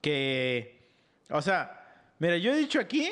[0.00, 0.78] que,
[1.30, 1.80] o sea,
[2.18, 3.10] mira, yo he dicho aquí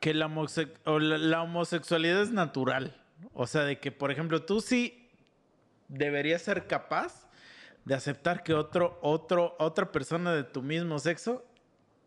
[0.00, 2.96] que la, homose- o la, la homosexualidad es natural.
[3.34, 5.08] O sea, de que, por ejemplo, tú sí
[5.88, 7.28] deberías ser capaz
[7.84, 11.44] de aceptar que otro, otro, otra persona de tu mismo sexo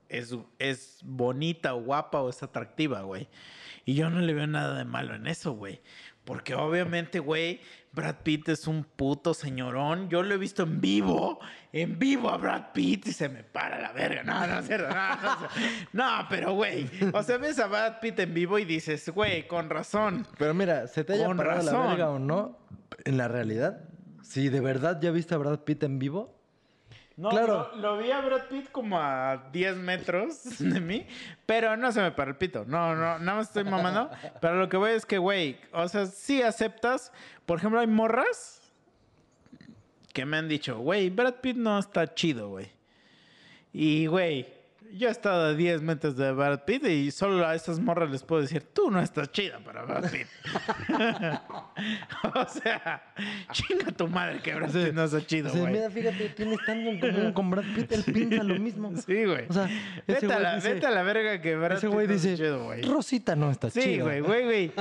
[0.09, 3.27] es, es bonita o guapa o es atractiva, güey.
[3.85, 5.81] Y yo no le veo nada de malo en eso, güey.
[6.25, 10.09] Porque obviamente, güey, Brad Pitt es un puto señorón.
[10.09, 11.39] Yo lo he visto en vivo,
[11.71, 14.23] en vivo a Brad Pitt y se me para la verga.
[14.23, 14.89] No, no es cierto.
[14.89, 15.87] No, no, es cierto.
[15.93, 19.69] No, pero, güey, o sea, ves a Brad Pitt en vivo y dices, güey, con
[19.69, 20.25] razón.
[20.39, 22.57] Pero mira, se te haya Con parado la verga o no,
[23.05, 23.83] en la realidad,
[24.23, 26.34] si de verdad ya viste a Brad Pitt en vivo,
[27.17, 27.71] No, Claro.
[27.75, 31.07] Lo, lo vi a Brad Pitt como a 10 metros de mí,
[31.45, 32.65] pero no se me para el pito.
[32.65, 34.09] No, no, nada más estoy mamando.
[34.41, 37.11] Pero lo que voy es que, güey, o sea, sí aceptas.
[37.45, 38.61] Por ejemplo, hay morras
[40.13, 42.69] que me han dicho, güey, Brad Pitt no está chido, güey.
[43.71, 44.47] Y, güey,
[44.93, 48.23] yo he estado a 10 metros de Brad Pitt y solo a esas morras les
[48.23, 50.27] puedo decir, tú no estás chida para Brad Pitt.
[52.35, 53.03] o sea,
[53.51, 56.89] chinga tu madre que Brad Pitt no está chido, o sea, mira, fíjate, tienes tanto
[56.89, 58.91] en común con Brad Pitt, él piensa lo mismo.
[59.05, 59.45] Sí, güey.
[59.49, 59.69] O sea,
[60.07, 62.63] vete, a la, dice- vete a la verga que Brad Ese Pitt no dice, chido,
[62.65, 62.81] güey.
[62.83, 64.03] Rosita no está Sí, chida.
[64.03, 64.71] güey, güey, güey.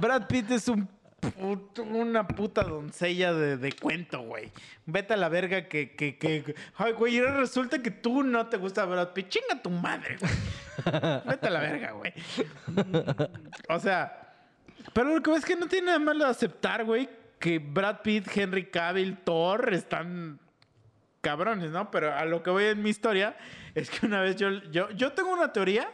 [0.00, 0.88] Brad Pitt es un
[1.20, 4.50] puto- una puta doncella de, de cuento, güey.
[4.86, 6.54] Vete a la verga que, que, que...
[6.76, 9.28] Ay, güey, y ahora resulta que tú no te gusta Brad Pitt.
[9.28, 10.32] Chinga tu madre, güey.
[11.26, 12.12] Vete a la verga, güey.
[13.68, 14.34] O sea,
[14.92, 17.08] pero lo que ves es que no tiene nada malo de aceptar, güey,
[17.38, 20.38] que Brad Pitt, Henry Cavill, Thor están
[21.20, 21.90] cabrones, ¿no?
[21.90, 23.36] Pero a lo que voy en mi historia
[23.74, 25.90] es que una vez yo, yo, yo tengo una teoría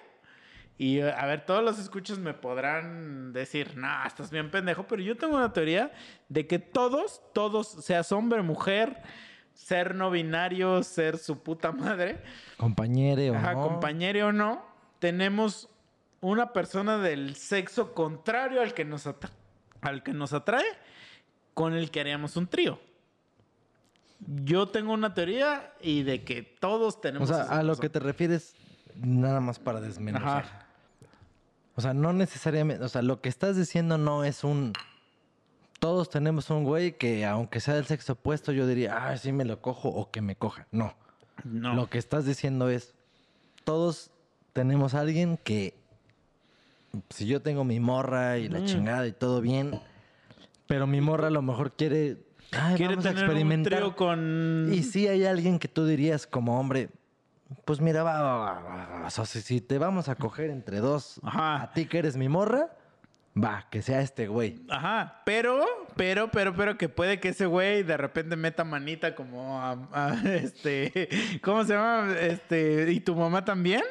[0.78, 5.02] y eh, a ver, todos los escuchas me podrán decir, nah, estás bien pendejo, pero
[5.02, 5.90] yo tengo una teoría
[6.28, 9.02] de que todos, todos, seas hombre, mujer,
[9.54, 12.22] ser no binario, ser su puta madre,
[12.58, 13.62] Compañere o ajá, no.
[13.68, 14.64] compañero o no,
[14.98, 15.68] tenemos
[16.20, 19.08] una persona del sexo contrario al que nos,
[19.80, 20.64] al que nos atrae,
[21.54, 22.78] con el que haríamos un trío.
[24.44, 27.28] Yo tengo una teoría y de que todos O tenemos.
[27.28, 27.82] sea, esa a lo persona.
[27.82, 28.54] que te refieres,
[28.96, 30.44] nada más para desmenuzar.
[30.44, 30.65] Ajá.
[31.76, 34.72] O sea, no necesariamente, o sea, lo que estás diciendo no es un...
[35.78, 39.44] Todos tenemos un güey que aunque sea del sexo opuesto, yo diría, ah, sí me
[39.44, 40.66] lo cojo o que me coja.
[40.72, 40.94] No.
[41.44, 41.74] No.
[41.74, 42.94] Lo que estás diciendo es,
[43.64, 44.10] todos
[44.54, 45.74] tenemos a alguien que,
[47.10, 48.64] si yo tengo mi morra y la Mm.
[48.64, 49.78] chingada y todo bien,
[50.66, 52.16] pero mi morra a lo mejor quiere,
[52.52, 53.94] ay, Quiere vamos tener experimentar.
[53.94, 54.70] con.
[54.72, 56.88] Y si hay alguien que tú dirías como hombre,
[57.64, 61.62] pues mira, va, va, va, o sea, si, te vamos a coger entre dos, Ajá.
[61.62, 62.70] a ti que eres mi morra,
[63.36, 64.62] va, que sea este güey.
[64.68, 65.64] Ajá, pero,
[65.96, 70.14] pero, pero, pero que puede que ese güey de repente meta manita como a, a,
[70.34, 71.08] este,
[71.42, 72.14] ¿cómo se llama?
[72.18, 73.82] Este, ¿y tu mamá también?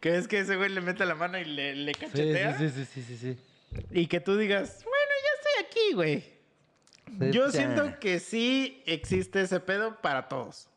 [0.00, 2.56] Que es que ese güey le mete la mano y le, le Sí, cachetea.
[2.58, 3.38] sí, sí, sí, sí, sí.
[3.90, 6.20] Y que tú digas, bueno, ya estoy aquí, güey.
[7.18, 10.69] Sí, Yo siento que sí existe ese pedo para todos.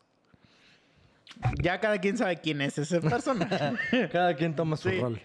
[1.61, 4.09] Ya cada quien sabe quién es ese personaje.
[4.11, 4.99] Cada quien toma su Sí.
[4.99, 5.21] rol.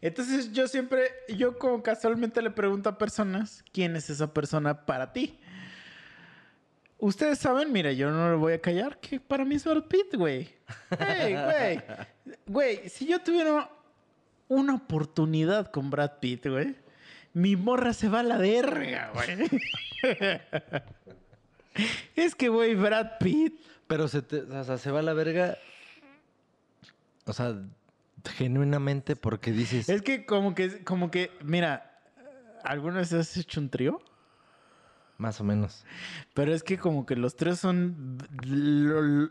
[0.00, 1.02] Entonces yo siempre,
[1.36, 5.38] yo como casualmente le pregunto a personas, ¿quién es esa persona para ti?
[6.98, 10.14] Ustedes saben, mira, yo no lo voy a callar, que para mí es Brad Pitt,
[10.16, 10.48] güey.
[10.98, 11.80] Hey, güey.
[12.46, 13.70] Güey, si yo tuviera
[14.48, 16.74] una oportunidad con Brad Pitt, güey,
[17.34, 19.48] mi morra se va a la verga, güey.
[22.16, 23.60] es que, güey, Brad Pitt.
[23.88, 25.56] Pero se, te, o sea, se va a la verga,
[27.24, 27.56] o sea,
[28.36, 31.98] genuinamente porque dices, Es que como que, como que, mira,
[32.64, 34.00] ¿alguna vez has hecho un trío?
[35.16, 35.84] más o menos.
[36.32, 38.18] Pero es que como que los tres son...
[38.46, 39.30] lo- lo-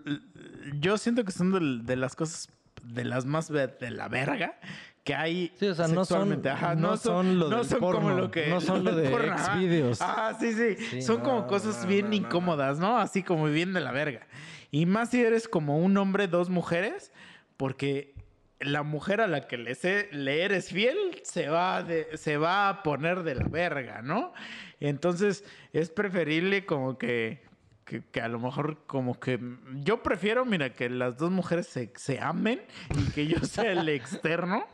[0.82, 2.50] yo siento que son de, de las cosas,
[2.84, 4.60] de las más de la verga
[5.04, 6.46] que hay Sí, o sea, no son-.
[6.48, 8.48] Ajá, no son lo no del son como lo que...
[8.48, 9.38] no son lo del de.
[9.38, 10.02] Xvideos.
[10.02, 10.76] Ajá, sí, sí.
[10.76, 12.98] Sí, son como cosas bien incómodas, ¿no?
[12.98, 14.28] Así como bien de la verga.
[14.70, 17.14] Y más si eres como un hombre, dos mujeres,
[17.56, 18.14] porque
[18.60, 22.68] la mujer a la que le, se- le eres fiel se va, de- se va
[22.68, 24.34] a poner de la verga, ¿no?
[24.82, 27.47] Entonces es preferible como que,
[27.88, 29.40] que, a lo mejor como que
[29.76, 32.62] yo prefiero, mira, que las dos mujeres se, se amen
[32.96, 34.68] y que yo sea el externo,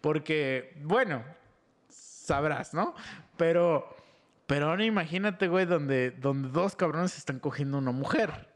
[0.00, 1.22] porque, bueno,
[1.88, 2.94] sabrás, ¿no?
[3.36, 3.96] Pero,
[4.46, 8.48] pero ahora imagínate, güey, donde, donde dos cabrones están cogiendo una mujer.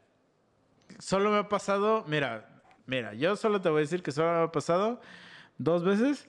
[0.99, 4.43] Solo me ha pasado, mira, mira, yo solo te voy a decir que solo me
[4.43, 4.99] ha pasado
[5.57, 6.27] dos veces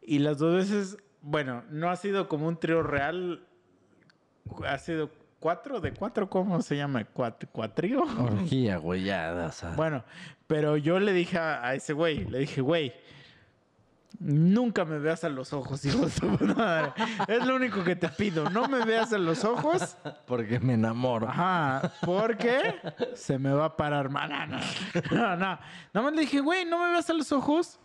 [0.00, 3.46] y las dos veces, bueno, no ha sido como un trío real,
[4.64, 7.04] ha sido cuatro de cuatro, ¿cómo se llama?
[7.04, 8.02] Cuat, cuatrío.
[8.02, 9.70] Orgía, güey, ya, o sea.
[9.70, 10.04] Bueno,
[10.46, 12.92] pero yo le dije a, a ese güey, le dije, güey,
[14.20, 16.92] nunca me veas a los ojos, hijo de madre.
[17.26, 19.96] Es lo único que te pido, no me veas a los ojos.
[20.26, 21.28] Porque me enamoro.
[21.28, 22.74] Ajá, porque
[23.14, 24.10] se me va a parar.
[24.10, 24.28] No,
[25.10, 25.36] no, no.
[25.36, 25.58] Nada
[25.94, 27.80] más le dije, güey, no me veas a los ojos.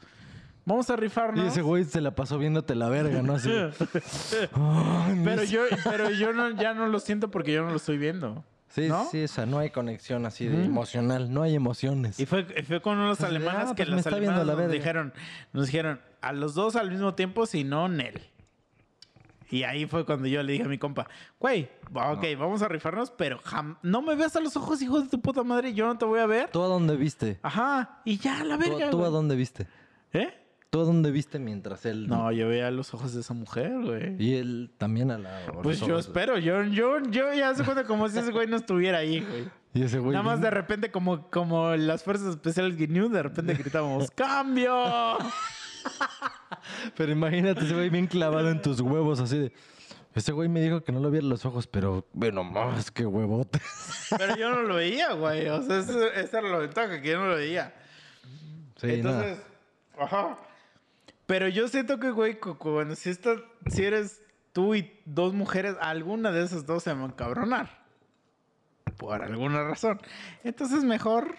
[0.65, 1.43] Vamos a rifarnos.
[1.45, 3.33] Y ese güey se la pasó viéndote la verga, ¿no?
[3.35, 3.49] Así.
[4.51, 7.97] Pero mis- yo, pero yo no, ya no lo siento porque yo no lo estoy
[7.97, 8.43] viendo.
[8.69, 9.05] Sí, ¿no?
[9.09, 12.19] sí, o sea, no hay conexión así de emocional, no hay emociones.
[12.19, 14.57] Y fue, fue con unos Pues, alemanes ah, que pues me los está viendo alemanes
[14.57, 15.13] la nos dijeron,
[15.53, 18.21] nos dijeron a los dos al mismo tiempo, si no, Nel.
[19.49, 21.07] Y ahí fue cuando yo le dije a mi compa,
[21.39, 25.07] güey, ok, vamos a rifarnos, pero jam- no me veas a los ojos, hijo de
[25.07, 26.49] tu puta madre, yo no te voy a ver.
[26.49, 27.39] ¿Tú a dónde viste?
[27.43, 28.89] Ajá, y ya, la ¿Tú, verga.
[28.89, 29.11] tú a güey.
[29.11, 29.67] dónde viste?
[30.11, 30.33] ¿Eh?
[30.69, 32.07] ¿Tú a dónde viste mientras él...
[32.07, 34.15] No, yo veía los ojos de esa mujer, güey.
[34.21, 35.45] Y él también a la...
[35.63, 38.97] Pues yo espero, yo, yo, yo ya se cuenta como si ese güey no estuviera
[38.97, 39.47] ahí, güey.
[39.73, 40.11] Y ese güey...
[40.11, 45.17] Nada más de repente, como, como las fuerzas especiales GNU, de repente gritábamos, ¡Cambio!
[46.97, 49.53] Pero imagínate ese güey bien clavado en tus huevos, así de...
[50.13, 52.07] Ese güey me dijo que no lo viera los ojos, pero...
[52.13, 53.59] Bueno, más que huevote.
[54.17, 55.47] Pero yo no lo veía, güey.
[55.49, 57.73] O sea, esa era la ventaja, que yo no lo veía.
[58.77, 59.39] Sí, Entonces,
[59.99, 60.37] ajá.
[61.25, 64.21] Pero yo siento que, güey, cu- cu- cuando si, estás- si eres
[64.53, 67.83] tú y dos mujeres, alguna de esas dos se van a encabronar.
[68.97, 69.99] Por alguna razón.
[70.43, 71.35] Entonces, mejor.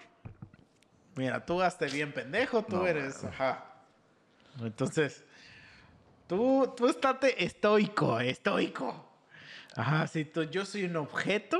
[1.15, 3.23] Mira, tú gaste bien pendejo, tú eres.
[3.23, 3.65] Ajá.
[4.61, 5.23] Entonces,
[6.27, 9.07] tú, tú estate estoico, estoico.
[9.75, 11.57] Ajá, si tú, yo soy un objeto.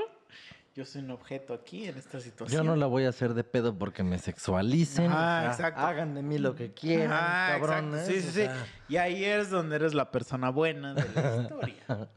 [0.78, 2.22] Yo soy un objeto aquí en esta no.
[2.22, 2.64] situación.
[2.64, 5.10] Yo no la voy a hacer de pedo porque me sexualicen.
[5.10, 5.80] Ah, o sea, exacto.
[5.80, 8.06] Hagan de mí lo que quieran, Ah, cabrones.
[8.06, 8.30] Sí, sí, o sí.
[8.42, 12.08] sea, Y ahí es donde eres la persona buena de la historia.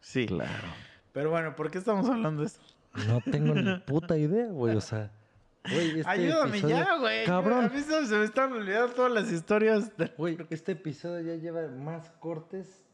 [0.00, 0.26] Sí.
[0.26, 0.68] Claro.
[1.12, 2.64] Pero bueno, ¿por qué estamos hablando de esto?
[3.08, 4.76] No tengo ni puta idea, güey.
[4.76, 5.10] O sea,
[5.68, 7.22] güey, este Ayúdame episodio- ya, güey.
[7.24, 9.96] A Cabrón, mí se, se me están olvidando todas las historias.
[9.96, 12.85] de- güey, este episodio ya lleva más cortes.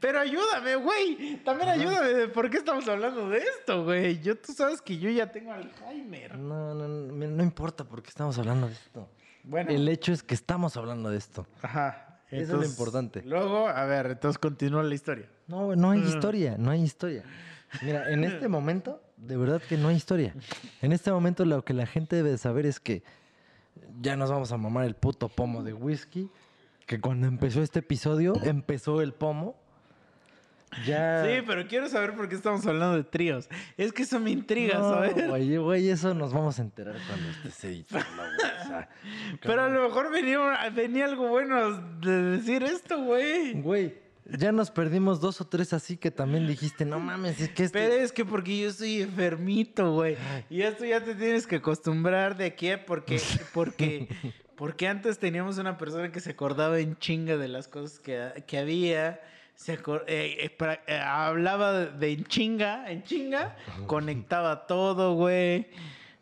[0.00, 1.36] Pero ayúdame, güey.
[1.44, 2.08] También ayúdame.
[2.08, 4.20] de ¿Por qué estamos hablando de esto, güey?
[4.20, 6.36] Yo, tú sabes que yo ya tengo Alzheimer.
[6.36, 9.08] No, no, no, no importa porque estamos hablando de esto.
[9.44, 9.70] Bueno.
[9.70, 11.46] El hecho es que estamos hablando de esto.
[11.62, 12.20] Ajá.
[12.30, 13.22] Eso es lo importante.
[13.24, 15.30] Luego, a ver, entonces continúa la historia.
[15.46, 16.08] No, no hay Mm.
[16.08, 17.24] historia, no hay historia.
[17.82, 20.34] Mira, en este momento, de verdad que no hay historia.
[20.82, 23.02] En este momento lo que la gente debe de saber es que
[24.02, 26.28] ya nos vamos a mamar el puto pomo de whisky.
[26.88, 29.54] Que cuando empezó este episodio, empezó el pomo.
[30.86, 31.22] Ya...
[31.22, 33.46] Sí, pero quiero saber por qué estamos hablando de tríos.
[33.76, 35.28] Es que eso me intriga, No, ¿sabes?
[35.28, 38.22] Güey, güey, eso nos vamos a enterar cuando estés editando.
[38.22, 38.88] O sea,
[39.42, 43.60] Pero a lo mejor venía, venía algo bueno de decir esto, güey.
[43.60, 47.64] Güey, ya nos perdimos dos o tres así que también dijiste, no mames, es que
[47.64, 47.78] este...
[47.78, 50.16] Pero es que porque yo soy enfermito, güey.
[50.48, 53.20] Y esto ya te tienes que acostumbrar de qué, porque,
[53.52, 54.08] porque,
[54.58, 58.58] porque antes teníamos una persona que se acordaba en chinga de las cosas que, que
[58.58, 59.20] había.
[59.54, 63.56] Se eh, eh, pra- eh, hablaba de en chinga, en chinga,
[63.86, 65.68] conectaba todo, güey.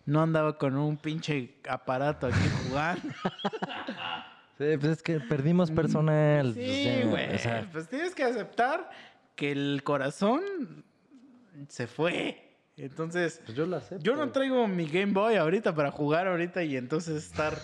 [0.04, 3.02] No andaba con un pinche aparato aquí jugando.
[4.58, 6.54] Sí, pues es que perdimos personal.
[6.54, 7.34] pues Sí, ya, güey.
[7.34, 8.88] o sea, Pues tienes que aceptar
[9.34, 10.82] que el corazón
[11.68, 12.45] se fue.
[12.76, 14.04] Entonces, pues yo acepto.
[14.04, 17.58] yo no traigo mi Game Boy ahorita para jugar ahorita y entonces estar.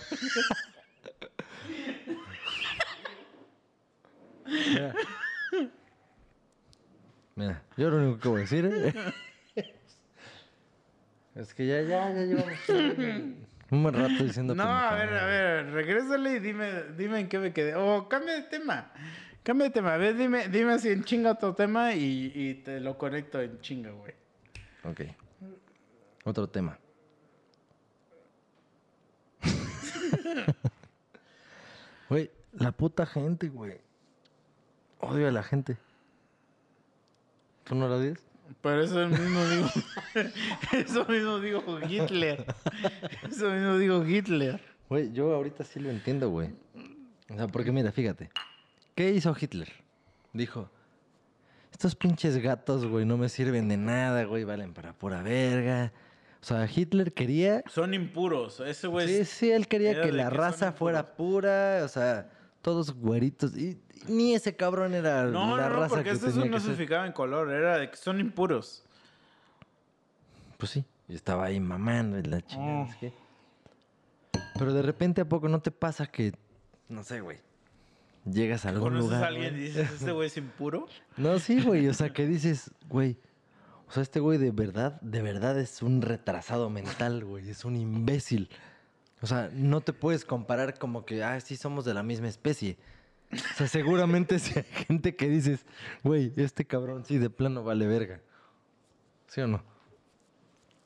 [4.45, 4.95] Mira.
[7.35, 8.93] Mira, yo lo único que voy a decir ¿eh?
[11.35, 12.59] es que ya, ya, ya llevamos
[13.71, 17.39] un buen rato diciendo No, a ver, a ver, regrésale y dime, dime en qué
[17.39, 17.75] me quedé.
[17.75, 18.91] O cambia de tema.
[19.41, 19.95] Cambia de tema.
[19.95, 23.59] A ver, dime, dime así en chinga otro tema y, y te lo conecto en
[23.61, 24.22] chinga, güey.
[24.83, 25.01] Ok.
[26.25, 26.79] Otro tema.
[32.09, 33.79] Güey, la puta gente, güey.
[34.99, 35.77] Odio a la gente.
[37.63, 38.19] ¿Tú no la odias?
[38.61, 39.67] Pero eso mismo digo.
[40.73, 42.45] eso mismo digo Hitler.
[43.29, 44.61] Eso mismo digo Hitler.
[44.89, 46.49] Güey, yo ahorita sí lo entiendo, güey.
[47.29, 48.29] O sea, porque mira, fíjate.
[48.95, 49.71] ¿Qué hizo Hitler?
[50.33, 50.69] Dijo,
[51.73, 55.91] estos pinches gatos, güey, no me sirven de nada, güey, valen para pura verga.
[56.39, 57.63] O sea, Hitler quería...
[57.67, 58.59] Son impuros.
[58.59, 59.07] Ese güey.
[59.07, 62.29] Sí, sí, él quería que la que raza fuera pura, o sea,
[62.61, 63.57] todos güeritos.
[63.57, 66.51] Y, y ni ese cabrón era No, la no, no, raza porque que tenía no
[66.51, 66.75] que se ser.
[66.75, 67.49] fijaba en color.
[67.49, 68.83] Era de que son impuros.
[70.57, 72.81] Pues sí, y estaba ahí mamando y la chingada.
[72.83, 72.89] Oh.
[72.99, 73.13] qué.
[74.59, 76.33] Pero de repente, ¿a poco no te pasa que,
[76.87, 77.39] no sé, güey,
[78.25, 79.23] llegas a algún ¿Conoces lugar?
[79.23, 79.67] a alguien y güey?
[79.67, 80.87] dices, este güey es impuro?
[81.17, 83.17] No, sí, güey, o sea, que dices, güey,
[83.87, 87.75] o sea, este güey de verdad, de verdad es un retrasado mental, güey, es un
[87.75, 88.49] imbécil.
[89.21, 92.77] O sea, no te puedes comparar como que, ah, sí somos de la misma especie.
[93.31, 95.65] O sea, seguramente si hay gente que dices,
[96.03, 98.19] güey, este cabrón sí de plano vale verga.
[99.27, 99.63] ¿Sí o no?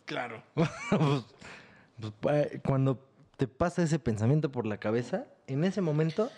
[0.06, 0.44] Claro.
[0.56, 3.04] pues, pues, cuando
[3.38, 6.32] te pasa ese pensamiento por la cabeza, en ese momento,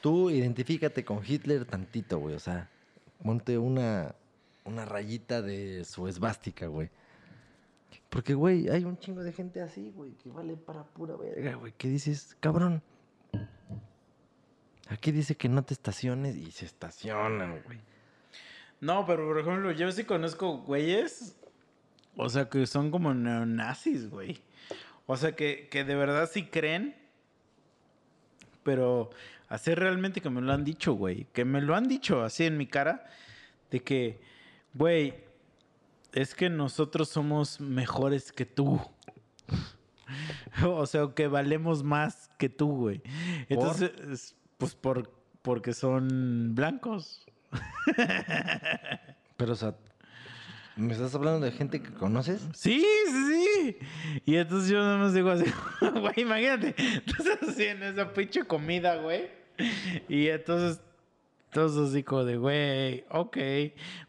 [0.00, 2.34] tú identifícate con Hitler tantito, güey.
[2.34, 2.70] O sea,
[3.22, 4.14] ponte una,
[4.64, 6.90] una rayita de su esvástica, güey.
[8.08, 11.72] Porque, güey, hay un chingo de gente así, güey, que vale para pura verga, güey.
[11.76, 12.82] Que dices, cabrón.
[14.88, 17.80] Aquí dice que no te estaciones y se estacionan, güey.
[18.80, 21.36] No, pero por ejemplo, yo sí conozco güeyes.
[22.16, 24.40] O sea, que son como neonazis, güey.
[25.06, 26.94] O sea, que, que de verdad sí creen.
[28.62, 29.10] Pero
[29.48, 31.26] así realmente que me lo han dicho, güey.
[31.32, 33.06] Que me lo han dicho así en mi cara.
[33.70, 34.20] De que,
[34.74, 35.14] güey,
[36.12, 38.80] es que nosotros somos mejores que tú.
[40.64, 43.02] o sea, que valemos más que tú, güey.
[43.48, 47.26] Entonces, es- pues por, porque son blancos.
[49.36, 49.76] Pero, o sea,
[50.76, 52.42] ¿me estás hablando de gente que conoces?
[52.54, 53.78] Sí, sí, sí.
[54.24, 55.44] Y entonces yo nada más digo así,
[56.00, 56.74] güey, imagínate,
[57.06, 59.28] estás en esa pinche comida, güey.
[60.08, 60.80] Y entonces,
[61.50, 63.36] todos así como de, güey, ok.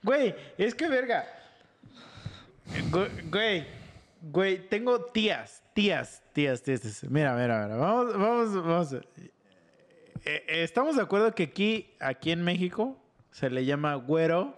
[0.03, 1.25] Güey, es que verga.
[3.31, 3.65] Güey,
[4.21, 6.81] güey, tengo tías, tías, tías, tías.
[6.81, 7.03] tías.
[7.05, 7.77] Mira, mira, mira.
[7.77, 8.93] Vamos, vamos, vamos.
[8.93, 9.01] Eh,
[10.25, 12.97] eh, Estamos de acuerdo que aquí, aquí en México,
[13.31, 14.57] se le llama güero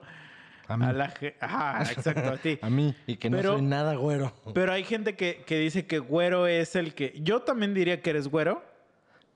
[0.69, 0.85] A mí.
[0.85, 1.35] a la gente.
[1.41, 2.57] Ajá, exacto, a ti.
[2.61, 2.95] A mí.
[3.07, 4.31] Y que no Pero- soy nada güero.
[4.53, 7.19] Pero hay gente que, que dice que güero es el que.
[7.21, 8.63] Yo también diría que eres güero.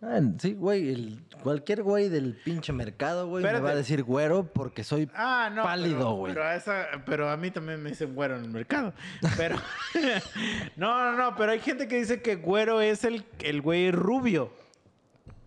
[0.06, 0.90] Ah, sí, güey.
[0.94, 5.50] el- cualquier güey del pinche mercado, güey, me va a decir güero porque soy Ah,
[5.54, 5.64] no.
[5.64, 6.34] pálido, pero- güey.
[6.34, 8.94] Pero, a esa- pero a mí también me dicen güero en el mercado.
[9.38, 9.56] Pero.
[10.76, 11.36] no, no, no.
[11.36, 14.52] Pero hay gente que dice que güero es el, el güey rubio.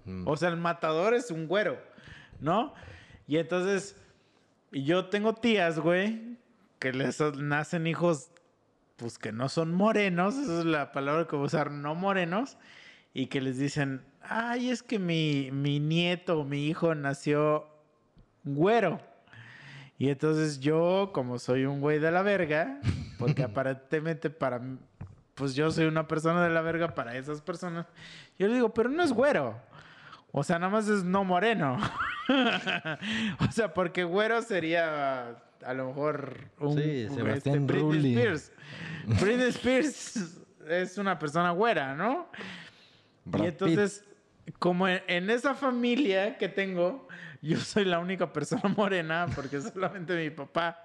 [0.04, 0.26] Mm.
[0.26, 1.78] O sea, el matador es un güero.
[2.40, 2.74] ¿No?
[3.28, 3.96] Y entonces.
[4.72, 6.38] Y Yo tengo tías, güey,
[6.78, 8.30] que les nacen hijos,
[8.96, 10.36] pues que no son morenos.
[10.36, 12.58] Esa es la palabra que voy a usar, no morenos.
[13.14, 17.66] Y que les dicen, ay, es que mi, mi nieto, mi hijo nació
[18.44, 19.00] güero.
[19.98, 22.80] Y entonces yo, como soy un güey de la verga,
[23.18, 24.78] porque aparentemente para mí,
[25.34, 27.86] pues yo soy una persona de la verga para esas personas,
[28.38, 29.58] yo le digo, pero no es güero.
[30.38, 31.78] O sea, nada más es no moreno.
[33.40, 35.34] o sea, porque güero sería
[35.64, 38.12] a lo mejor un Sí, un, Sebastián Britney.
[38.12, 38.52] Spears.
[39.18, 42.28] Britney Spears es una persona güera, ¿no?
[43.24, 43.62] Brad y Pitt.
[43.62, 44.04] entonces,
[44.58, 47.08] como en, en esa familia que tengo,
[47.40, 50.84] yo soy la única persona morena, porque solamente mi papá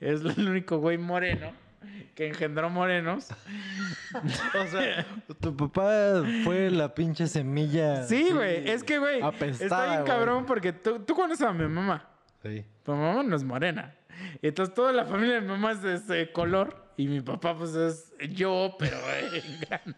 [0.00, 1.52] es el único güey moreno
[2.14, 3.28] que engendró morenos.
[4.14, 5.06] O sea,
[5.40, 8.04] tu papá fue la pinche semilla.
[8.04, 8.68] Sí, güey.
[8.68, 9.20] Es que, güey,
[9.50, 10.04] está bien güey.
[10.04, 12.08] cabrón porque tú, tú conoces a mi mamá.
[12.42, 12.64] Sí.
[12.82, 13.94] Tu mamá no es morena.
[14.42, 16.92] Y entonces toda la familia de mi mamá es de ese color.
[16.96, 18.96] Y mi papá, pues, es yo, pero
[19.32, 19.94] en grande.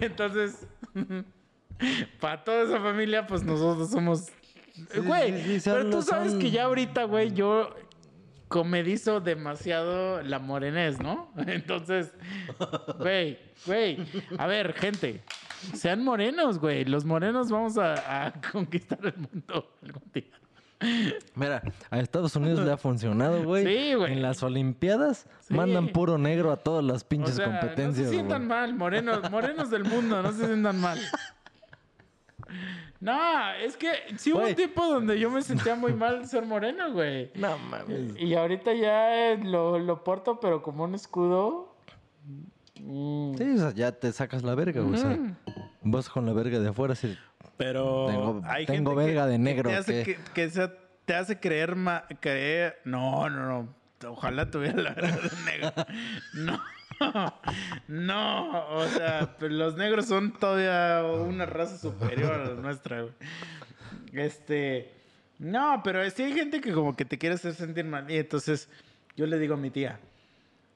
[0.00, 0.66] Entonces,
[2.20, 4.26] para toda esa familia, pues nosotros somos.
[5.04, 7.72] Güey, sí, sí, pero tú sabes son- que ya ahorita, güey, yo
[8.54, 11.28] comedizo demasiado la morenés, ¿no?
[11.48, 12.12] Entonces,
[13.00, 13.36] güey,
[13.66, 13.98] güey,
[14.38, 15.24] a ver, gente,
[15.72, 16.84] sean morenos, güey.
[16.84, 20.30] Los morenos vamos a, a conquistar el mundo algún día.
[21.34, 23.64] Mira, a Estados Unidos le ha funcionado, güey.
[23.66, 24.12] Sí, güey.
[24.12, 25.54] En las Olimpiadas Sí.
[25.54, 29.28] mandan puro negro a todas las O pinches sea, competencias, No se sientan mal, morenos,
[29.32, 31.00] morenos del mundo, no se sientan mal.
[33.04, 36.90] No, es que sí hubo un tiempo donde yo me sentía muy mal ser moreno,
[36.92, 37.30] güey.
[37.34, 38.16] No mames.
[38.18, 41.76] Y ahorita ya eh, lo, lo porto, pero como un escudo.
[42.80, 43.34] Mm.
[43.36, 44.94] Sí, o sea, ya te sacas la verga, güey.
[44.94, 45.34] O sea, Ujú.
[45.82, 46.94] vas con la verga de afuera.
[46.94, 47.16] así,
[47.56, 50.72] Pero Tengo- hay tengo gente que- verga de que negro, te hace, que, que sea-
[51.04, 52.78] te hace creer, ma- creer.
[52.84, 53.74] No, no, no.
[54.08, 55.72] Ojalá tuviera la verga de negro.
[56.34, 56.58] No.
[57.88, 63.14] No, o sea, pero los negros son todavía una raza superior a la nuestra, güey.
[64.12, 64.92] Este,
[65.38, 68.10] no, pero sí hay gente que como que te quiere hacer sentir mal.
[68.10, 68.68] Y entonces
[69.16, 69.98] yo le digo a mi tía,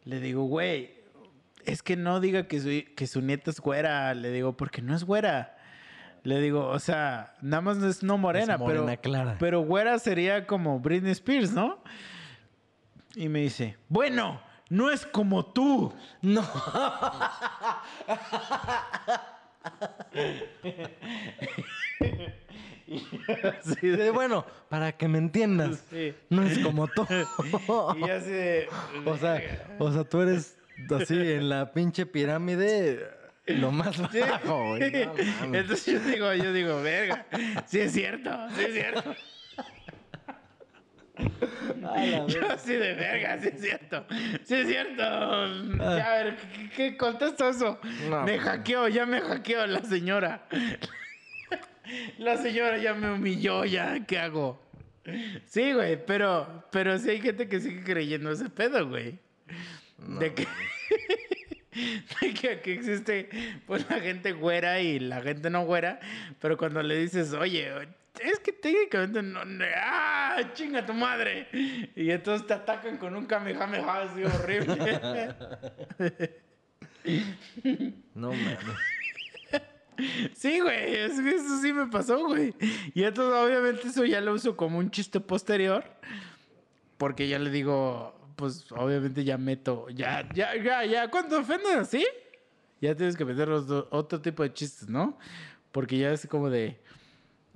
[0.04, 0.92] le digo, güey,
[1.64, 4.14] es que no diga que su, que su nieta es güera.
[4.14, 5.56] Le digo, porque no es güera.
[6.24, 9.36] Le digo, o sea, nada más es no morena, Es morena pero, clara.
[9.38, 11.82] pero güera sería como Britney Spears, ¿no?
[13.14, 15.92] Y me dice, bueno, no es como tú.
[16.22, 16.42] No.
[23.80, 25.84] Sí, de- bueno, para que me entiendas.
[25.90, 26.14] Sí.
[26.30, 27.06] No es como tú.
[27.98, 28.68] Y así de,
[29.04, 29.42] o sea,
[29.78, 30.56] o sea, tú eres
[30.98, 33.06] así en la pinche pirámide
[33.46, 34.20] lo más Sí.
[34.20, 34.76] bajo.
[34.78, 35.60] No mames.
[35.60, 37.26] Entonces yo digo, yo digo, verga,
[37.66, 39.14] sí es cierto, sí es cierto.
[42.28, 44.04] Yo así de verga, sí es cierto,
[44.44, 45.02] sí es cierto.
[45.02, 47.78] Ya, a ver, ¿qué, qué contesta eso?
[48.08, 48.44] No, me pues.
[48.44, 50.46] hackeó, ya me hackeó la señora.
[52.18, 54.60] La señora ya me humilló, ya, ¿qué hago?
[55.46, 59.18] Sí, güey, pero, pero sí hay gente que sigue creyendo ese pedo, güey.
[59.96, 60.46] de que,
[62.20, 63.30] de que aquí existe
[63.66, 65.98] pues la gente güera y la gente no güera,
[66.40, 67.70] pero cuando le dices, oye,
[68.20, 70.36] es que técnicamente no, no- ¡ah!
[70.54, 71.48] ¡Chinga tu madre!
[71.94, 75.34] Y entonces te atacan con un kamehameha así horrible.
[78.14, 78.58] No mames.
[80.34, 82.54] Sí, güey, eso sí me pasó, güey.
[82.94, 85.84] Y entonces, obviamente, eso ya lo uso como un chiste posterior.
[86.98, 92.04] Porque ya le digo, pues, obviamente ya meto, ya, ya, ya, ya, cuando ofenden así,
[92.80, 95.18] ya tienes que meter otro, otro tipo de chistes, ¿no?
[95.72, 96.80] Porque ya es como de,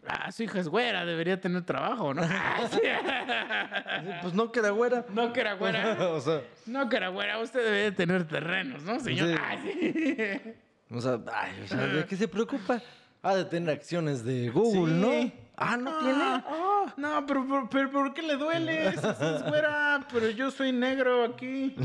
[0.07, 2.22] ah, su hija es güera, debería tener trabajo, ¿no?
[4.22, 5.05] Pues no queda güera.
[5.12, 8.98] No que era güera, o sea, no que era güera, usted debería tener terrenos, ¿no,
[9.00, 9.28] señor?
[9.28, 9.34] Sí.
[9.40, 10.55] Ah, sí.
[10.90, 12.80] o sea, ay, o sea, ¿de qué se preocupa?
[13.22, 15.11] Ha de tener acciones de Google, ¿no?
[15.11, 15.32] Sí.
[15.57, 16.24] Ah, no Ah, tiene.
[16.24, 18.90] ah, no, pero, pero, pero ¿por qué le duele?
[18.92, 21.76] Si es güera, pero yo soy negro aquí.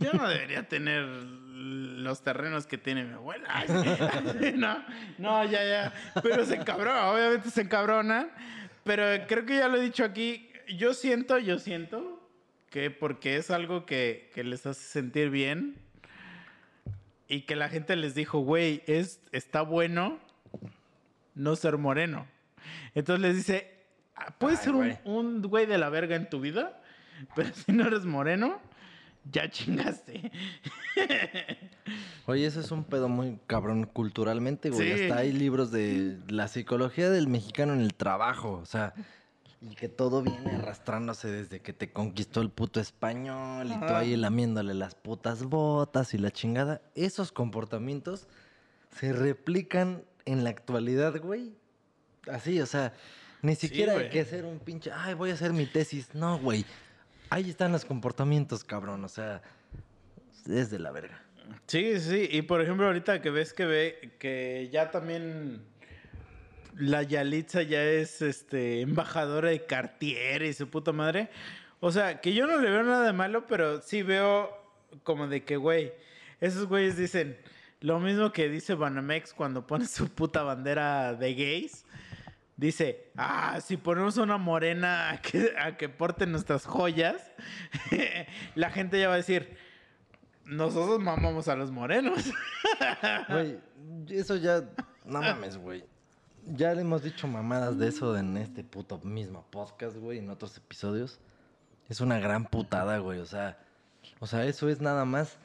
[0.00, 1.04] Yo no debería tener
[1.64, 3.48] los terrenos que tiene mi abuela.
[4.56, 4.84] No,
[5.18, 5.92] no, ya, ya.
[6.22, 8.28] Pero se encabrona, obviamente se encabrona.
[8.84, 10.48] Pero creo que ya lo he dicho aquí.
[10.76, 12.20] Yo siento, yo siento
[12.70, 15.76] que porque es algo que, que les hace sentir bien
[17.28, 20.18] y que la gente les dijo, güey, es, está bueno
[21.34, 22.26] no ser moreno.
[22.94, 23.72] Entonces les dice,
[24.16, 24.98] "Ah, puedes Ay, ser un, güey.
[25.04, 26.80] un güey de la verga en tu vida,
[27.34, 28.60] pero si no eres moreno,
[29.30, 30.30] ya chingaste.
[32.26, 34.96] Oye, eso es un pedo muy cabrón culturalmente, güey.
[34.96, 35.02] Sí.
[35.02, 38.94] Hasta hay libros de la psicología del mexicano en el trabajo, o sea,
[39.60, 44.16] y que todo viene arrastrándose desde que te conquistó el puto español y tú ahí
[44.16, 46.82] lamiéndole las putas botas y la chingada.
[46.94, 48.26] Esos comportamientos
[48.90, 51.52] se replican en la actualidad, güey.
[52.30, 52.92] Así, o sea,
[53.42, 56.14] ni siquiera hay que hacer un pinche, ay, voy a hacer mi tesis.
[56.14, 56.64] No, güey.
[57.34, 59.04] Ahí están los comportamientos, cabrón.
[59.04, 59.42] O sea,
[60.48, 61.20] es de la verga.
[61.66, 65.64] Sí, sí, y por ejemplo ahorita que ves que ve que ya también
[66.76, 71.28] la Yalitza ya es este embajadora de Cartier y su puta madre.
[71.80, 74.56] O sea, que yo no le veo nada de malo, pero sí veo
[75.02, 75.92] como de que, güey,
[76.40, 77.36] esos güeyes dicen
[77.80, 81.84] lo mismo que dice Banamex cuando pone su puta bandera de gays.
[82.56, 87.32] Dice, ah, si ponemos una morena a que, a que porte nuestras joyas,
[88.54, 89.56] la gente ya va a decir,
[90.44, 92.30] nosotros mamamos a los morenos.
[93.28, 93.58] Güey,
[94.08, 94.62] eso ya.
[95.04, 95.84] No mames, güey.
[96.44, 100.56] Ya le hemos dicho mamadas de eso en este puto mismo podcast, güey, en otros
[100.56, 101.20] episodios.
[101.88, 103.20] Es una gran putada, güey.
[103.20, 103.58] O sea,
[104.20, 105.38] o sea, eso es nada más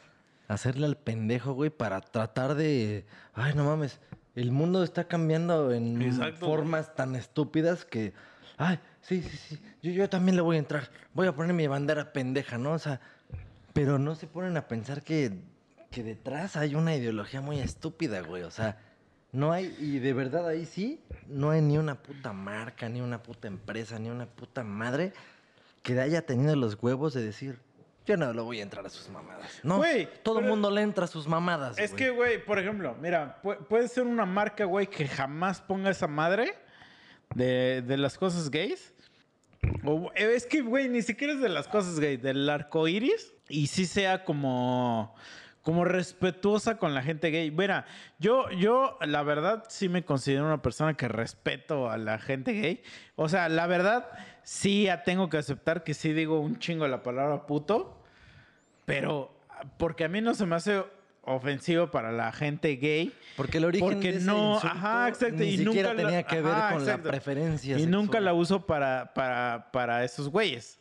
[0.47, 3.05] hacerle al pendejo, güey, para tratar de.
[3.34, 3.99] Ay, no mames.
[4.40, 8.14] El mundo está cambiando en Exacto, formas tan estúpidas que.
[8.56, 9.60] Ay, sí, sí, sí.
[9.82, 10.90] Yo, yo también le voy a entrar.
[11.14, 12.72] Voy a poner mi bandera pendeja, ¿no?
[12.72, 13.02] O sea,
[13.74, 15.42] pero no se ponen a pensar que,
[15.92, 18.44] que detrás hay una ideología muy estúpida, güey.
[18.44, 18.78] O sea,
[19.34, 23.22] no hay, y de verdad ahí sí, no hay ni una puta marca, ni una
[23.22, 25.12] puta empresa, ni una puta madre
[25.84, 27.60] que haya tenido los huevos de decir,
[28.10, 29.60] yo no lo voy a entrar a sus mamadas.
[29.64, 31.78] No, Güey, todo el mundo le entra a sus mamadas.
[31.78, 32.03] Es güey.
[32.03, 36.07] que, güey, por ejemplo, mira, pu- puede ser una marca, güey, que jamás ponga esa
[36.07, 36.53] madre
[37.36, 38.93] de, de las cosas gays.
[39.84, 43.34] O, es que, güey, ni siquiera es de las cosas gays, del arco iris.
[43.47, 45.14] Y sí sea como,
[45.62, 47.51] como respetuosa con la gente gay.
[47.51, 47.86] Mira,
[48.20, 52.82] yo, yo, la verdad, sí me considero una persona que respeto a la gente gay.
[53.16, 54.07] O sea, la verdad,
[54.43, 57.99] sí ya tengo que aceptar que sí digo un chingo la palabra puto.
[58.90, 59.34] Pero
[59.78, 60.84] porque a mí no se me hace
[61.24, 63.14] ofensivo para la gente gay.
[63.38, 65.36] Porque el origen Porque de ese no, ajá, exacto.
[65.38, 67.06] ni y siquiera nunca la- tenía que ver ajá, con exacto.
[67.06, 68.26] la preferencia Y nunca sexual.
[68.26, 70.80] la uso para, para, para esos güeyes.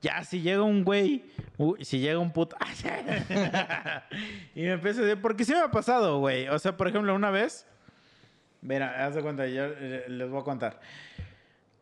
[0.00, 1.24] Ya, si llega un güey,
[1.56, 2.56] uy, si llega un puto.
[4.54, 6.48] y me empieza a decir, porque sí me ha pasado, güey.
[6.48, 7.66] O sea, por ejemplo, una vez.
[8.60, 10.80] Mira, haz de cuenta, yo eh, les voy a contar.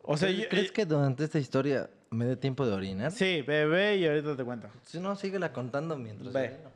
[0.01, 3.11] O sea, ¿Crees, yo- crees que durante esta historia me dé tiempo de orinar?
[3.11, 4.67] Sí, ve y ahorita te cuento.
[4.83, 6.49] Si no, síguela contando mientras Ve.
[6.53, 6.71] orino.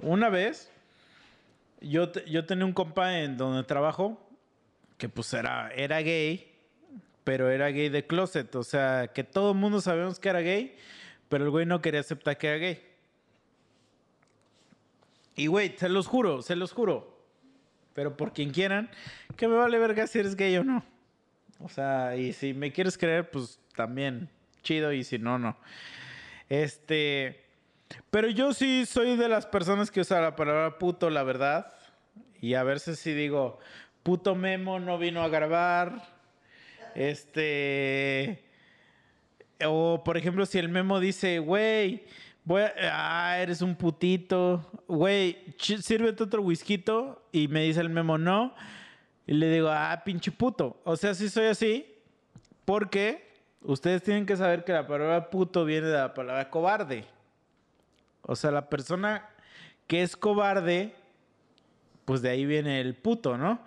[0.00, 0.70] Una vez,
[1.80, 4.18] yo, te- yo tenía un compa en donde trabajo
[4.98, 6.50] que pues era, era gay,
[7.24, 8.54] pero era gay de closet.
[8.56, 10.74] O sea, que todo el mundo sabíamos que era gay,
[11.28, 12.82] pero el güey no quería aceptar que era gay.
[15.36, 17.18] Y güey, se los juro, se los juro.
[17.94, 18.90] Pero por quien quieran,
[19.36, 20.84] que me vale verga si eres gay o no.
[21.60, 24.28] O sea, y si me quieres creer, pues también
[24.62, 25.56] chido, y si no, no.
[26.48, 27.44] Este.
[28.10, 31.72] Pero yo sí soy de las personas que usa la palabra puto, la verdad.
[32.40, 33.58] Y a veces sí digo,
[34.02, 36.02] puto Memo no vino a grabar.
[36.94, 38.44] Este.
[39.66, 42.04] O por ejemplo, si el Memo dice, güey,
[42.44, 44.70] voy a- ah, eres un putito.
[44.88, 46.82] Güey, sírvete otro whisky.
[47.32, 48.54] Y me dice el Memo, no.
[49.26, 50.80] Y le digo, ah, pinche puto.
[50.84, 51.86] O sea, sí soy así.
[52.64, 53.29] Porque
[53.62, 57.04] ustedes tienen que saber que la palabra puto viene de la palabra cobarde.
[58.22, 59.28] O sea, la persona
[59.86, 60.94] que es cobarde,
[62.04, 63.64] pues de ahí viene el puto, ¿no?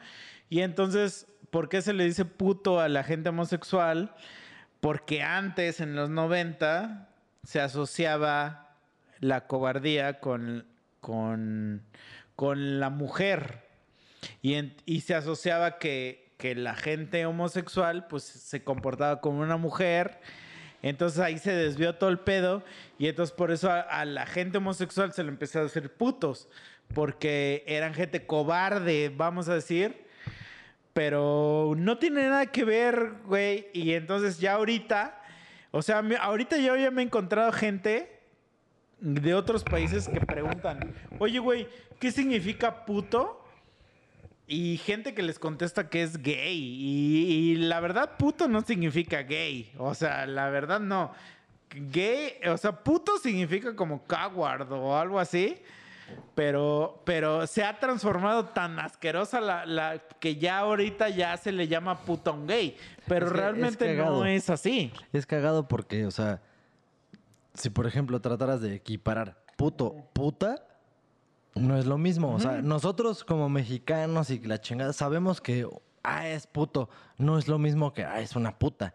[0.49, 4.15] Y entonces, ¿por qué se le dice puto a la gente homosexual?
[4.79, 7.09] Porque antes, en los 90,
[7.43, 8.77] se asociaba
[9.19, 10.65] la cobardía con,
[10.99, 11.83] con,
[12.35, 13.63] con la mujer.
[14.41, 20.19] Y, y se asociaba que, que la gente homosexual pues se comportaba como una mujer.
[20.81, 22.63] Entonces ahí se desvió todo el pedo.
[22.97, 26.49] Y entonces por eso a, la gente homosexual se le empezó a decir putos.
[26.93, 30.05] Porque eran gente cobarde, vamos a decir.
[30.93, 33.67] Pero no tiene nada que ver, güey.
[33.73, 35.19] Y entonces ya ahorita,
[35.71, 38.19] o sea, ahorita yo ya me he encontrado gente
[38.99, 41.67] de otros países que preguntan, oye, güey,
[41.99, 43.42] ¿qué significa puto?
[44.47, 46.57] Y gente que les contesta que es gay.
[46.57, 49.71] Y, y la verdad, puto no significa gay.
[49.77, 51.11] O sea, la verdad no.
[51.69, 55.57] Gay, o sea, puto significa como coward o algo así.
[56.35, 61.67] Pero, pero se ha transformado tan asquerosa la, la que ya ahorita ya se le
[61.67, 62.75] llama un gay.
[63.07, 64.91] Pero Es que es realmente no es así.
[65.13, 66.41] Es cagado porque, o sea,
[67.53, 70.67] si por ejemplo trataras de equiparar puto, puta,
[71.55, 72.33] no es lo mismo.
[72.33, 75.67] O sea, nosotros como mexicanos y la chingada sabemos que,
[76.03, 78.93] ah, es puto, no es lo mismo que, ah, es una puta.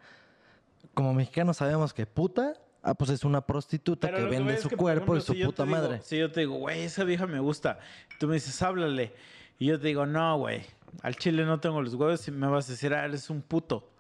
[0.95, 4.77] Como mexicanos sabemos que puta, ah, pues es una prostituta Pero que vende su que,
[4.77, 6.01] cuerpo y su si puta digo- madre.
[6.03, 7.79] Si yo te digo, güey, esa vieja me gusta.
[8.19, 9.13] Tú me dices, háblale.
[9.59, 10.63] Y yo te digo, no, güey.
[11.03, 13.91] Al chile no tengo los huevos y me vas a decir, ah, eres un puto.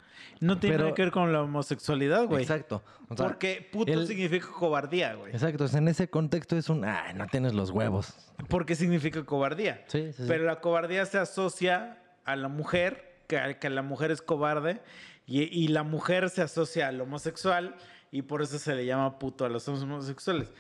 [0.41, 2.43] No tiene Pero- nada que ver con la homosexualidad, güey.
[2.43, 2.83] Exacto.
[3.09, 5.33] O sea, Porque puto el- significa cobardía, güey.
[5.33, 8.15] Exacto, o sea, en ese contexto es un, ah, no tienes los huevos.
[8.49, 9.85] Porque significa cobardía.
[9.89, 10.25] Sí, sí, sí.
[10.29, 14.81] Pero la cobardía se asocia a la mujer, que, que la mujer es cobarde,
[15.27, 17.75] y, y la mujer se asocia al homosexual,
[18.11, 20.53] y por eso se le llama puto a los homosexuales.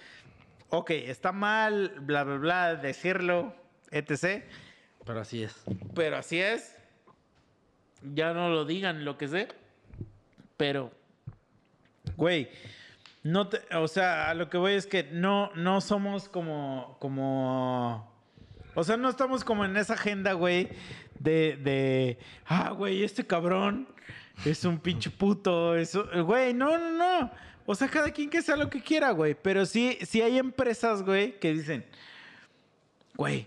[0.70, 3.55] Ok, está mal, bla, bla, bla, decirlo,
[3.91, 4.45] etc.
[5.07, 5.55] Pero así es.
[5.95, 6.74] Pero así es.
[8.14, 9.49] Ya no lo digan, lo que sé.
[10.59, 10.93] Pero,
[12.17, 12.51] güey,
[13.23, 18.13] no te, o sea, a lo que voy es que no, no somos como, como,
[18.75, 20.69] o sea, no estamos como en esa agenda, güey,
[21.19, 23.89] de, de, ah, güey, este cabrón
[24.45, 27.31] es un pinche puto, eso, güey, no, no, no.
[27.67, 29.35] O sea, cada quien que sea lo que quiera, güey.
[29.35, 31.85] Pero sí, sí hay empresas, güey, que dicen,
[33.15, 33.47] güey,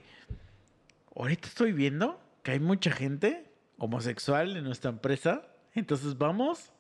[1.16, 5.42] ahorita estoy viendo que hay mucha gente homosexual en nuestra empresa.
[5.74, 6.71] Entonces vamos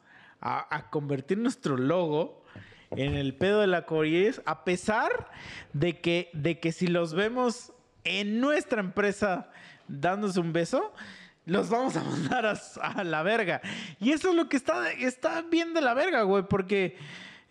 [0.41, 2.43] a, convertir nuestro logo
[2.91, 5.31] en el pedo de la Cories, a pesar
[5.73, 7.71] de que, de que si los vemos
[8.03, 9.49] en nuestra empresa
[9.87, 10.93] dándose un beso,
[11.45, 13.61] los vamos a mandar a, a la verga.
[13.99, 16.97] Y eso es lo que está, está bien de la verga, güey, porque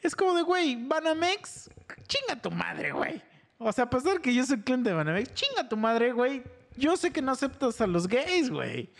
[0.03, 1.71] es como de, güey, Banamex,
[2.07, 3.23] chinga tu madre, güey.
[3.59, 6.43] O sea, a pesar que yo soy cliente de Banamex, chinga tu madre, güey.
[6.77, 8.91] Yo sé que no aceptas a los gays, güey.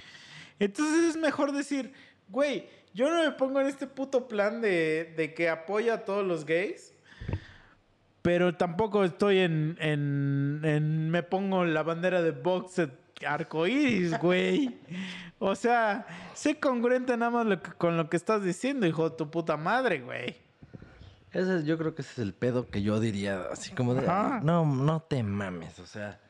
[0.59, 1.93] Entonces es mejor decir,
[2.29, 6.27] güey, yo no me pongo en este puto plan de, de que apoya a todos
[6.27, 6.95] los gays.
[8.23, 12.83] Pero tampoco estoy en, en, en- Me pongo la bandera de box
[13.27, 14.79] arcoíris, güey.
[15.43, 19.17] O sea, sé congruente nada más lo que- con lo que estás diciendo, hijo de
[19.17, 20.37] tu puta madre, güey.
[21.33, 24.03] Ese, es- yo creo que ese es el pedo que yo diría, así como de,
[24.07, 26.21] no, no te mames, o sea,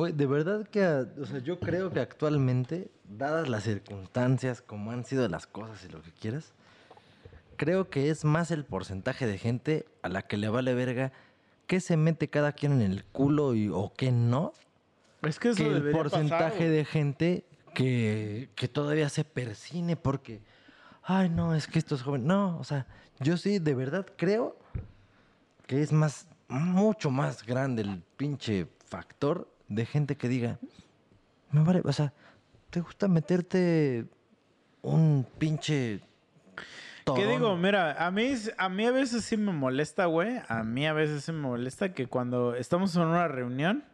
[0.00, 5.04] güey, de verdad que, o sea, yo creo que actualmente, dadas las circunstancias, como han
[5.04, 6.54] sido las cosas y lo que quieras,
[7.56, 11.12] creo que es más el porcentaje de gente a la que le vale verga
[11.66, 14.54] qué se mete cada quien en el culo y, o qué no,
[15.20, 17.44] Es que eso que el porcentaje pasar, de gente
[17.74, 20.40] que, que todavía se persine porque,
[21.02, 22.26] ay, no, es que esto es joven.
[22.26, 22.86] No, o sea,
[23.18, 24.56] yo sí, de verdad creo
[25.66, 30.58] que es más, mucho más grande el pinche factor de gente que diga,
[31.52, 32.12] me vale, o sea,
[32.68, 34.04] ¿te gusta meterte
[34.82, 36.00] un pinche...
[37.06, 37.30] ¿Qué torón?
[37.30, 37.56] digo?
[37.56, 40.40] Mira, a mí, a mí a veces sí me molesta, güey.
[40.48, 43.84] A mí a veces sí me molesta que cuando estamos en una reunión,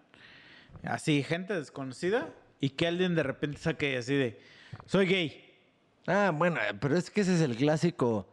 [0.83, 2.29] así, gente desconocida,
[2.61, 4.41] y que alguien de repente saque así de,
[4.87, 5.45] soy gay.
[6.07, 8.29] Ah, bueno, pero es que ese es el clásico,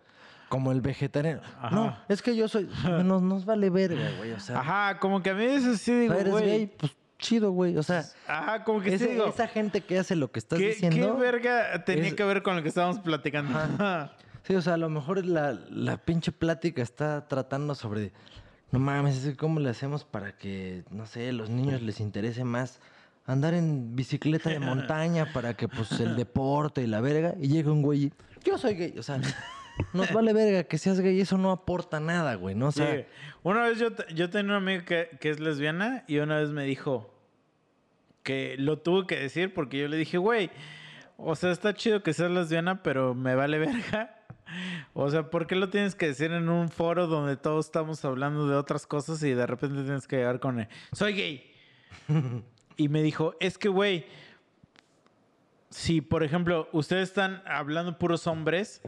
[0.50, 1.42] como el vegetariano.
[1.60, 1.76] Ajá.
[1.76, 2.70] No, es que yo soy,
[3.04, 4.60] nos, nos vale verga, güey, o sea...
[4.60, 6.46] Ajá, como que a mí eso sí O digo, eres güey.
[6.46, 6.92] gay, pues
[7.24, 7.76] chido, güey.
[7.78, 10.60] O sea, Ajá, como que sí ese- digo, esa gente que hace lo que estás
[10.60, 11.16] ¿qué, diciendo.
[11.16, 13.58] qué verga tenía es- que ver con lo que estábamos platicando?
[14.46, 18.12] Sí, o sea, a lo mejor la, la pinche plática está tratando sobre.
[18.72, 22.82] No mames, ¿cómo le hacemos para que, no sé, los niños les interese más
[23.26, 27.36] andar en bicicleta de montaña para que, pues, el deporte y la verga?
[27.40, 28.14] Y llega un güey y,
[28.44, 28.94] yo soy gay.
[29.00, 29.18] O sea,
[29.94, 32.68] nos vale verga que seas gay, eso no aporta nada, güey, ¿no?
[32.68, 33.06] O sea, Sí.
[33.44, 36.66] Una vez yo, yo tenía una amiga que, que es lesbiana y una vez me
[36.66, 37.13] dijo
[38.24, 40.50] que lo tuve que decir porque yo le dije, güey,
[41.18, 44.20] o sea, está chido que seas lesbiana, pero me vale verga.
[44.94, 48.48] O sea, ¿por qué lo tienes que decir en un foro donde todos estamos hablando
[48.48, 51.52] de otras cosas y de repente tienes que llegar con el, soy gay?
[52.78, 54.06] y me dijo, es que, güey,
[55.72, 58.82] si, por ejemplo, ustedes están hablando puros hombres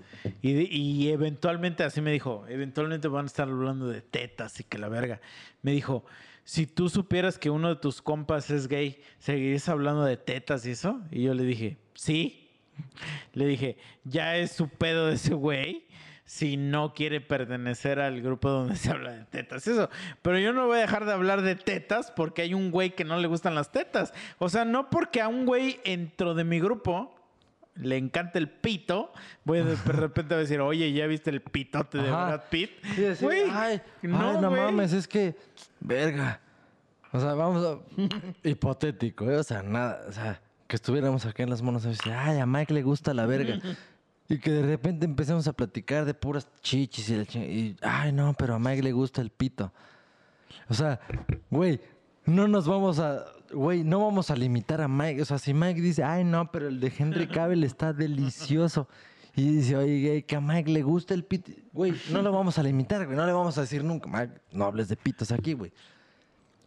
[0.43, 4.77] y, y eventualmente, así me dijo, eventualmente van a estar hablando de tetas y que
[4.77, 5.19] la verga.
[5.63, 6.05] Me dijo,
[6.45, 10.71] si tú supieras que uno de tus compas es gay, ¿seguirías hablando de tetas y
[10.71, 11.01] eso?
[11.11, 12.51] Y yo le dije, sí.
[13.33, 15.87] Le dije, ya es su pedo de ese güey
[16.23, 19.65] si no quiere pertenecer al grupo donde se habla de tetas.
[19.67, 19.89] Eso.
[20.21, 23.05] Pero yo no voy a dejar de hablar de tetas porque hay un güey que
[23.05, 24.13] no le gustan las tetas.
[24.37, 27.14] O sea, no porque a un güey dentro de mi grupo
[27.75, 29.11] le encanta el pito,
[29.43, 32.25] voy a de repente a decir, oye, ¿ya viste el pitote de Ajá.
[32.27, 32.71] Brad Pitt?
[32.95, 34.61] Sí, decir, ay, no, ay, no güey.
[34.61, 35.35] mames, es que,
[35.79, 36.39] verga.
[37.11, 37.79] O sea, vamos a...
[38.47, 39.37] Hipotético, ¿eh?
[39.37, 42.45] O sea, nada, o sea, que estuviéramos acá en las monos y decir, ay, a
[42.45, 43.59] Mike le gusta la verga.
[44.27, 48.11] Y que de repente empecemos a platicar de puras chichis y la ching- Y, ay,
[48.11, 49.71] no, pero a Mike le gusta el pito.
[50.67, 50.99] O sea,
[51.51, 51.79] güey,
[52.25, 53.25] no nos vamos a...
[53.51, 55.21] Güey, no vamos a limitar a Mike.
[55.21, 58.87] O sea, si Mike dice, ay, no, pero el de Henry Cavill está delicioso.
[59.35, 61.51] Y dice, oye, güey, que a Mike le gusta el pito.
[61.73, 63.17] Güey, no lo vamos a limitar, güey.
[63.17, 65.71] No le vamos a decir nunca, Mike, no hables de pitos aquí, güey.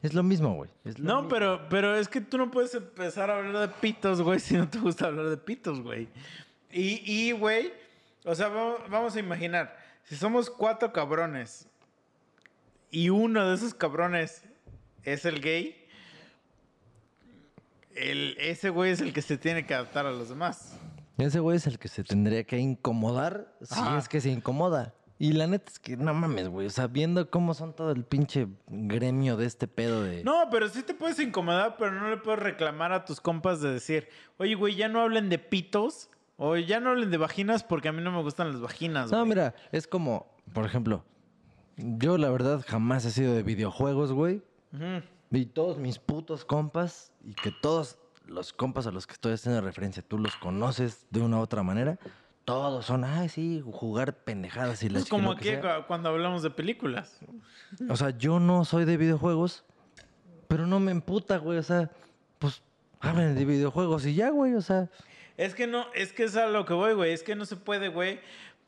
[0.02, 0.70] Es lo mismo, güey.
[0.84, 1.28] No, mismo.
[1.28, 4.68] pero, pero es que tú no puedes empezar a hablar de pitos, güey, si no
[4.68, 6.08] te gusta hablar de pitos, güey.
[6.70, 7.72] Y, y, güey,
[8.24, 11.66] o sea, vamos, vamos a imaginar, si somos cuatro cabrones
[12.90, 14.44] y uno de esos cabrones
[15.04, 15.76] es el gay,
[17.94, 20.78] el, ese güey es el que se tiene que adaptar a los demás.
[21.18, 23.98] Ese güey es el que se tendría que incomodar si Ajá.
[23.98, 24.94] es que se incomoda.
[25.20, 26.68] Y la neta es que no mames, güey.
[26.68, 30.22] O sea, viendo cómo son todo el pinche gremio de este pedo de.
[30.22, 33.72] No, pero sí te puedes incomodar, pero no le puedes reclamar a tus compas de
[33.72, 37.88] decir, oye, güey, ya no hablen de pitos o ya no hablen de vaginas porque
[37.88, 39.10] a mí no me gustan las vaginas.
[39.10, 39.30] No, güey".
[39.30, 41.04] mira, es como, por ejemplo,
[41.76, 44.42] yo la verdad jamás he sido de videojuegos, güey.
[45.30, 49.60] Y todos mis putos compas, y que todos los compas a los que estoy haciendo
[49.60, 51.98] referencia, tú los conoces de una u otra manera,
[52.44, 55.60] todos son, ay, sí, jugar pendejadas y la Es como aquí sea".
[55.80, 57.18] cu- cuando hablamos de películas.
[57.90, 59.64] O sea, yo no soy de videojuegos,
[60.46, 61.58] pero no me emputa, güey.
[61.58, 61.90] O sea,
[62.38, 62.62] pues
[63.00, 64.54] hablen de videojuegos y ya, güey.
[64.54, 64.88] O sea,
[65.36, 67.12] Es que no, es que es a lo que voy, güey.
[67.12, 68.18] Es que no se puede, güey.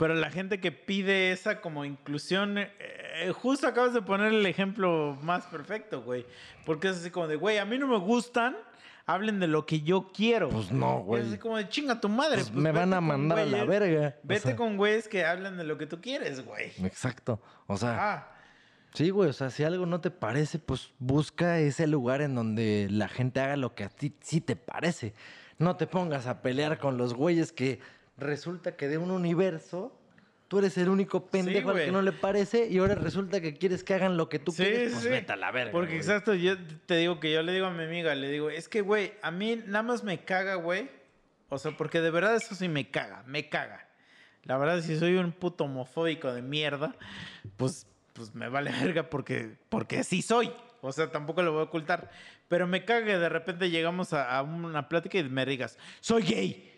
[0.01, 4.47] Pero la gente que pide esa como inclusión, eh, eh, justo acabas de poner el
[4.47, 6.25] ejemplo más perfecto, güey.
[6.65, 8.57] Porque es así como de, güey, a mí no me gustan,
[9.05, 10.49] hablen de lo que yo quiero.
[10.49, 11.23] Pues no, Es güey.
[11.29, 12.37] así como de, chinga tu madre.
[12.37, 14.17] Pues pues me van a mandar a la verga.
[14.25, 16.73] O Vete sea, con güeyes que hablan de lo que tú quieres, güey.
[16.83, 17.39] Exacto.
[17.67, 18.29] O sea, Ah,
[18.95, 19.29] sí, güey.
[19.29, 23.41] O sea, si algo no te parece, pues busca ese lugar en donde la gente
[23.41, 25.13] haga lo que a ti sí te parece.
[25.59, 27.81] No te pongas a pelear con los güeyes que
[28.21, 29.97] resulta que de un universo.
[30.49, 33.85] Tú eres el único pendejo al que no le parece y ahora resulta que quieres
[33.85, 34.91] que hagan lo que tú Sí, quieres.
[34.93, 35.09] Pues sí.
[35.09, 35.71] vete a la verga.
[35.71, 35.99] Porque güey.
[35.99, 36.57] exacto, yo
[36.87, 39.31] te digo que yo le digo a mi amiga, le digo, es que, güey, a
[39.31, 40.91] mí nada más me caga, güey.
[41.51, 43.87] O sea, porque de verdad eso sí me caga, me caga.
[44.43, 46.97] La verdad, si soy un puto homofóbico de mierda,
[47.57, 50.51] pues, pues me vale verga porque, porque sí soy.
[50.81, 52.11] O sea, tampoco lo voy a ocultar.
[52.49, 56.23] Pero me caga que de repente llegamos a, a una plática y me digas, soy
[56.23, 56.70] gay.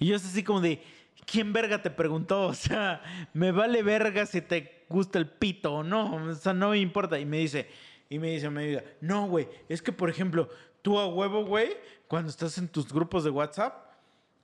[0.00, 0.82] Y yo es así como de,
[1.26, 2.46] ¿quién verga te preguntó?
[2.46, 6.16] O sea, me vale verga si te gusta el pito o no.
[6.16, 7.20] O sea, no me importa.
[7.20, 7.68] Y me dice,
[8.08, 10.48] y me dice, me diga, no, güey, es que por ejemplo,
[10.82, 11.76] tú a huevo, güey,
[12.08, 13.92] cuando estás en tus grupos de WhatsApp,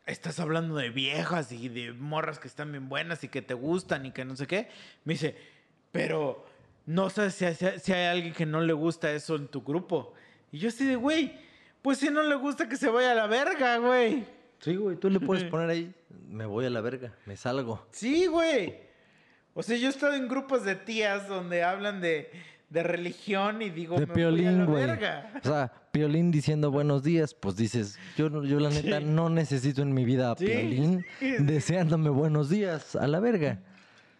[0.04, 4.06] estás hablando de viejas y de morras que están bien buenas y que te gustan
[4.06, 4.68] y que no sé qué.
[5.04, 5.36] Me dice,
[5.90, 6.46] pero
[6.84, 7.46] no sabes si
[7.80, 10.12] si hay alguien que no le gusta eso en tu grupo.
[10.52, 11.32] Y yo así de, güey,
[11.82, 14.35] pues si no le gusta que se vaya a la verga, güey.
[14.60, 15.92] Sí, güey, tú le puedes poner ahí,
[16.28, 17.86] me voy a la verga, me salgo.
[17.92, 18.74] Sí, güey.
[19.54, 22.30] O sea, yo he estado en grupos de tías donde hablan de,
[22.70, 24.36] de religión y digo, De me voy a la
[24.66, 25.30] Piolín, verga.
[25.42, 29.82] O sea, Piolín diciendo buenos días, pues dices, yo, no- yo la neta no necesito
[29.82, 31.04] en mi vida a Sí, Piolín
[31.40, 33.60] deseándome buenos días, a la verga.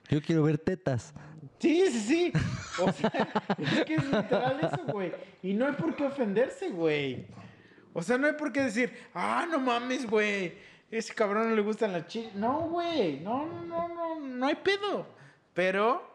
[0.09, 1.13] Yo quiero ver tetas.
[1.59, 2.33] Sí, sí, sí.
[2.81, 3.11] O sea,
[3.59, 5.13] es que es literal eso, güey.
[5.43, 7.27] Y no hay por qué ofenderse, güey.
[7.99, 10.53] O sea, no hay por qué decir, ah, no mames, güey.
[10.91, 12.35] Ese cabrón no le gustan las chicas.
[12.35, 13.21] No, güey.
[13.21, 14.21] No, no, no, no.
[14.21, 15.07] No hay pedo.
[15.55, 16.15] Pero.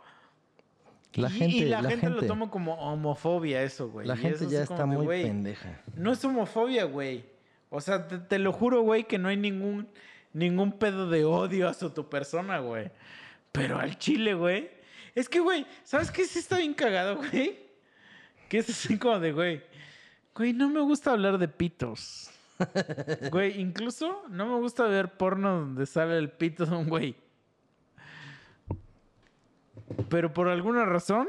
[1.13, 4.05] La y, gente, y la, la gente, lo toma como homofobia, eso, güey.
[4.05, 5.81] La Y gente ya está muy pendeja.
[5.95, 7.25] No es homofobia, güey.
[7.71, 9.87] O sea, te, te lo juro, güey, que no hay ningún,
[10.33, 12.91] ningún pedo de odio hacia tu persona, güey.
[13.51, 14.69] Pero al chile, güey.
[15.15, 17.57] Es que, güey, ¿sabes qué sí está bien cagado, güey?
[18.49, 19.70] Que es así como de, güey.
[20.35, 22.31] Güey, no me gusta hablar de pitos.
[23.31, 27.15] Güey, incluso no me gusta ver porno donde sale el pito de un güey.
[30.09, 31.27] Pero por alguna razón,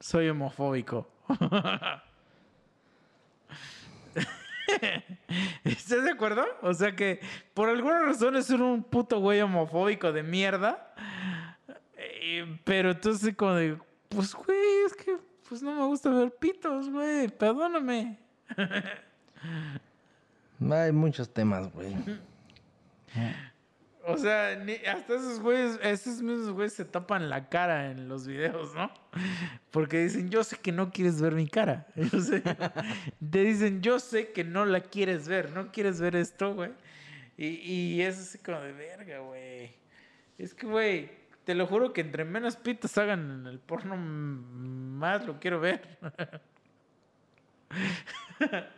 [0.00, 1.08] soy homofóbico.
[5.64, 6.44] ¿Estás de acuerdo?
[6.62, 7.20] O sea que
[7.54, 10.94] por alguna razón es un puto güey homofóbico de mierda.
[11.96, 13.78] Eh, pero entonces como de,
[14.08, 15.16] pues güey, es que
[15.48, 18.18] pues no me gusta ver pitos, güey, perdóname.
[20.70, 21.94] Hay muchos temas, güey.
[24.08, 28.26] O sea, ni- hasta esos güeyes, esos mismos güeyes se tapan la cara en los
[28.26, 28.90] videos, ¿no?
[29.72, 31.86] Porque dicen, yo sé que no quieres ver mi cara.
[31.96, 32.42] Yo sé-
[33.30, 36.70] Te dicen, yo sé que no la quieres ver, no quieres ver esto, güey.
[37.36, 37.46] Y,
[37.96, 39.74] y es así como de verga, güey.
[40.38, 41.10] Es que, güey,
[41.46, 45.96] te lo juro que entre menos pitos hagan en el porno, más lo quiero ver.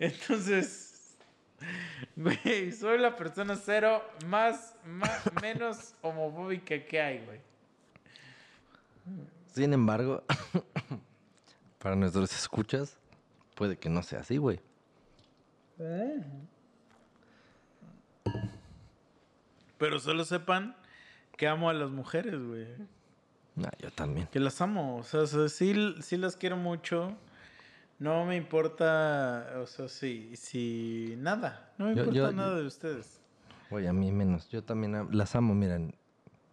[0.00, 1.16] Entonces,
[2.16, 7.40] güey, soy la persona cero más, más menos homofóbica que hay, güey.
[9.46, 10.24] Sin embargo,
[11.78, 12.98] para nuestros escuchas,
[13.54, 14.58] puede que no sea así, güey.
[19.78, 20.74] Pero solo sepan
[21.36, 22.66] que amo a las mujeres, güey.
[23.56, 24.26] Nah, yo también.
[24.28, 24.96] Que las amo.
[24.96, 27.16] O sea, sí, sí las quiero mucho.
[27.98, 31.72] No me importa, o sea, sí, sí, nada.
[31.78, 33.20] No me importa yo- nada de ustedes.
[33.70, 34.48] Güey, a mí menos.
[34.50, 35.94] Yo también am- las amo, miren.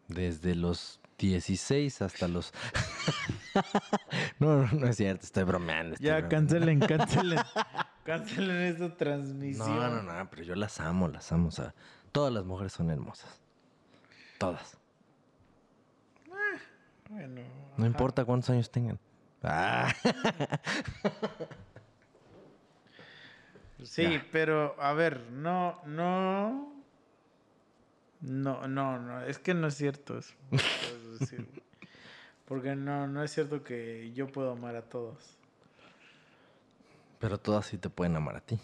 [0.08, 2.54] Desde los 16 hasta los...
[4.40, 5.94] no, no, no es cierto, estoy bromeando.
[5.96, 6.36] estoy Ya, bromeando.
[6.54, 7.40] cancelen, cancelen.
[8.04, 9.70] cancelen esta transmisión.
[9.80, 11.48] No, no, no, pero yo las amo, las amo.
[11.48, 11.74] O sea,
[12.12, 13.41] todas las mujeres son hermosas.
[14.42, 14.76] Todas.
[17.08, 17.42] Bueno,
[17.78, 18.98] No importa cuántos años tengan.
[19.44, 19.94] Ah.
[23.84, 26.74] Sí, pero a ver, no, no.
[28.22, 30.34] No, no, no, es que no es cierto eso.
[31.20, 31.48] decir.
[32.46, 35.38] Porque no, no es cierto que yo puedo amar a todos.
[37.20, 38.60] Pero todas sí te pueden amar a ti.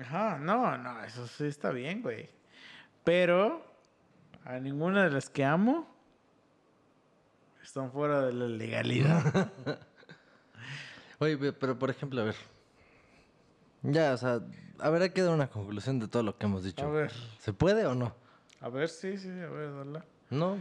[0.00, 2.30] Ajá, no, no, eso sí está bien, güey.
[3.04, 3.75] Pero
[4.46, 5.86] a ninguna de las que amo
[7.62, 9.50] están fuera de la legalidad.
[11.18, 12.36] Oye, pero por ejemplo, a ver.
[13.82, 14.40] Ya, o sea,
[14.78, 16.84] a ver, hay que dar una conclusión de todo lo que hemos dicho.
[16.86, 17.12] A ver.
[17.38, 18.14] ¿Se puede o no?
[18.60, 20.04] A ver, sí, sí, a ver, dala.
[20.30, 20.56] No,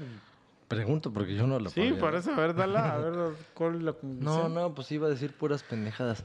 [0.68, 3.92] pregunto porque yo no lo Sí, eso, a ver, dala, a ver cuál es la
[3.92, 4.54] No, conclusión.
[4.54, 6.24] no, pues iba a decir puras pendejadas.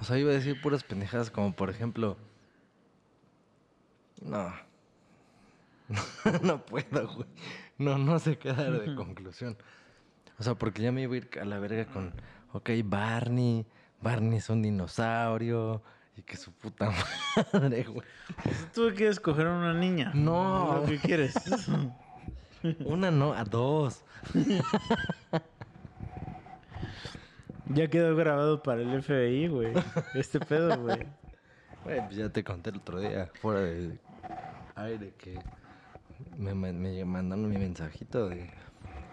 [0.00, 2.16] O sea, iba a decir puras pendejadas como por ejemplo...
[4.20, 4.52] No.
[6.42, 7.28] no puedo, güey.
[7.78, 9.56] No, no sé qué dar de conclusión.
[10.38, 12.12] O sea, porque ya me iba a ir a la verga con...
[12.52, 13.66] Ok, Barney.
[14.00, 15.82] Barney es un dinosaurio.
[16.16, 16.90] Y que su puta
[17.52, 18.06] madre, güey.
[18.74, 20.12] Tú quieres coger a una niña.
[20.14, 20.80] No.
[20.80, 21.34] Lo que quieres.
[22.84, 24.02] Una no, a dos.
[27.66, 29.72] ya quedó grabado para el FBI, güey.
[30.14, 31.06] Este pedo, güey.
[31.84, 34.00] Güey, pues ya te conté el otro día, fuera de
[34.74, 35.38] aire, que
[36.36, 38.50] me, me mandaron mi mensajito de...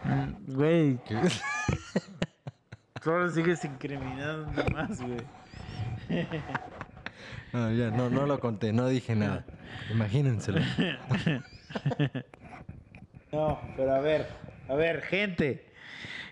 [0.03, 0.99] Mm, Güey,
[3.03, 5.21] solo sigues incriminando más, güey.
[7.53, 9.45] No, ya, no, no lo conté, no dije nada.
[9.91, 10.59] Imagínenselo.
[13.31, 14.27] No, pero a ver,
[14.69, 15.65] a ver, gente.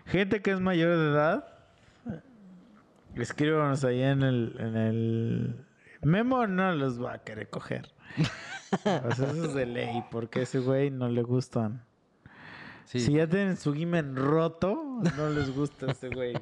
[0.05, 1.47] Gente que es mayor de edad.
[3.15, 5.65] Escríbanos ahí en el, en el...
[6.03, 7.91] Memo no los va a querer coger.
[8.83, 11.83] Sea, eso es de ley, porque a ese güey no le gustan.
[12.85, 16.33] Sí, Si ya tienen su gimen roto, no les gusta ese güey.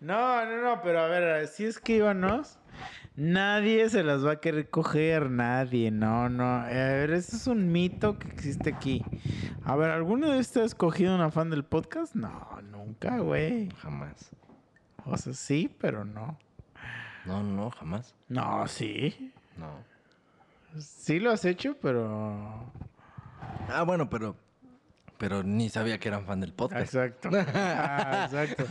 [0.00, 2.58] No, no, no, pero a ver, si escríbanos.
[3.14, 6.44] Nadie se las va a querer coger, nadie, no, no.
[6.44, 9.04] A ver, eso es un mito que existe aquí.
[9.64, 12.14] A ver, ¿alguno de ustedes ha cogido una fan del podcast?
[12.14, 13.68] No, nunca, güey.
[13.82, 14.30] jamás.
[15.06, 16.38] O sea, sí, pero no.
[17.24, 18.14] No, no, jamás.
[18.28, 19.32] No, sí.
[19.56, 19.84] No.
[20.78, 22.70] Sí lo has hecho, pero...
[23.68, 24.36] Ah, bueno, pero...
[25.18, 26.82] Pero ni sabía que eran fan del podcast.
[26.82, 27.30] Exacto.
[27.54, 28.64] Ah, exacto.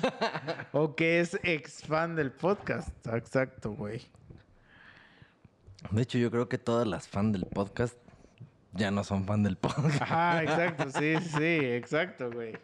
[0.74, 2.90] O que es ex fan del podcast.
[3.08, 4.02] Exacto, güey.
[5.92, 7.98] De hecho, yo creo que todas las fan del podcast
[8.74, 10.02] ya no son fan del podcast.
[10.02, 10.90] Ajá, exacto.
[11.00, 11.60] Sí, sí.
[11.62, 12.58] Exacto, güey.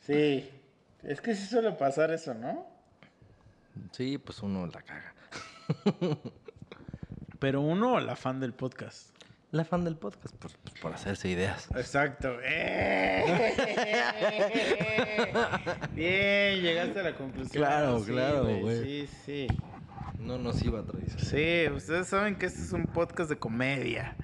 [0.00, 0.50] Sí.
[1.02, 2.66] Es que sí suele pasar eso, ¿no?
[3.92, 5.14] Sí, pues uno la caga.
[7.38, 9.10] Pero uno o la fan del podcast.
[9.50, 11.68] La fan del podcast, por, pues, por hacerse ideas.
[11.74, 12.36] Exacto.
[12.44, 13.24] ¡Eh!
[15.92, 17.60] Bien, llegaste a la conclusión.
[17.64, 18.82] Claro, Sí, claro, güey.
[18.84, 19.46] Sí, sí.
[20.18, 21.24] No nos iba a traicionar.
[21.24, 24.14] Sí, ustedes saben que este es un podcast de comedia.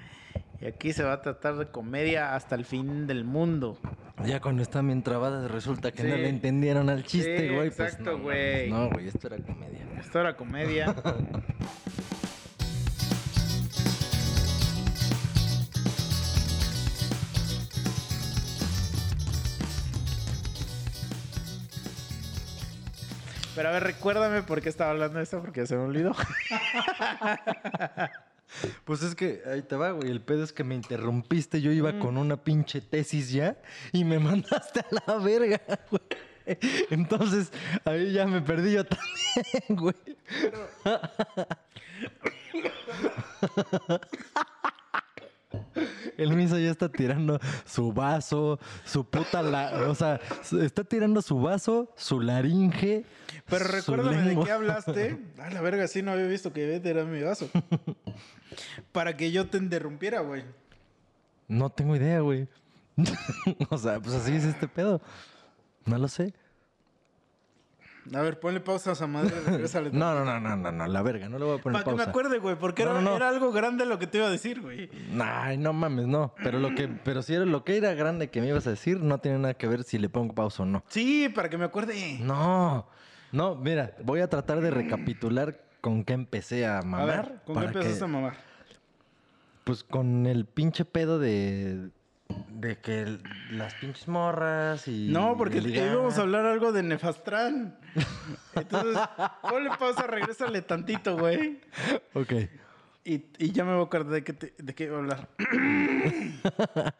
[0.60, 3.78] Y aquí se va a tratar de comedia hasta el fin del mundo.
[4.24, 7.70] Ya cuando están bien trabadas resulta que no le entendieron al chiste, Sí, güey.
[7.70, 8.70] pues, exacto, no, güey.
[8.70, 9.86] No, güey, esto era comedia.
[10.00, 10.94] Esto era comedia.
[23.54, 26.14] Pero a ver, recuérdame por qué estaba hablando de esto, porque se me olvidó.
[28.84, 30.10] Pues es que ahí te va, güey.
[30.10, 31.60] El pedo es que me interrumpiste.
[31.60, 33.60] Yo iba con una pinche tesis ya
[33.92, 35.60] y me mandaste a la verga,
[35.90, 36.02] güey.
[36.90, 37.50] Entonces,
[37.84, 39.94] ahí ya me perdí yo también, güey.
[46.16, 49.88] El miso ya está tirando su vaso, su puta la...
[49.88, 50.20] O sea,
[50.60, 53.04] está tirando su vaso, su laringe.
[53.48, 55.18] Pero su recuérdame de qué hablaste.
[55.38, 57.48] A la verga, sí, no había visto que Ivette era mi vaso.
[58.92, 60.44] Para que yo te interrumpiera, güey.
[61.48, 62.48] No tengo idea, güey.
[63.70, 65.00] o sea, pues así es este pedo.
[65.84, 66.34] No lo sé.
[68.14, 69.34] A ver, ponle pausa a esa madre.
[69.46, 69.90] regrésale.
[69.92, 71.90] No, no, no, no, no, no, la verga, no le voy a poner Para que
[71.90, 72.10] me pausa.
[72.10, 73.16] acuerde, güey, porque No, era, no, no.
[73.16, 74.88] era algo grande lo que te iba a decir, güey.
[75.20, 76.32] Ay, no mames, no.
[76.42, 79.00] Pero lo que, pero si era lo que era grande que me ibas a decir,
[79.00, 80.84] no tiene nada que ver si le pongo pausa o no.
[80.88, 82.18] Sí, para que me acuerde.
[82.20, 82.86] No,
[83.32, 87.06] no, mira, voy a tratar de recapitular con qué empecé a A mamar.
[87.06, 88.34] ver, ¿con qué empezaste que- a mamar?
[89.64, 91.90] Pues con el pinche pedo de.
[92.50, 93.22] De que el-
[93.52, 95.08] las pinches morras y.
[95.08, 95.92] No, porque y ligar.
[95.92, 97.78] íbamos a hablar algo de Nefastran.
[98.54, 98.98] Entonces,
[99.42, 101.60] ponle pausa, regrésale tantito, güey.
[102.14, 102.32] Ok.
[103.04, 105.28] Y, y ya me voy a acordar de qué, te- de qué iba a hablar.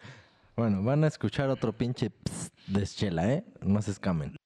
[0.56, 2.10] Bueno, van a escuchar otro pinche
[2.66, 3.44] de chela, ¿eh?
[3.60, 4.36] No se escamen.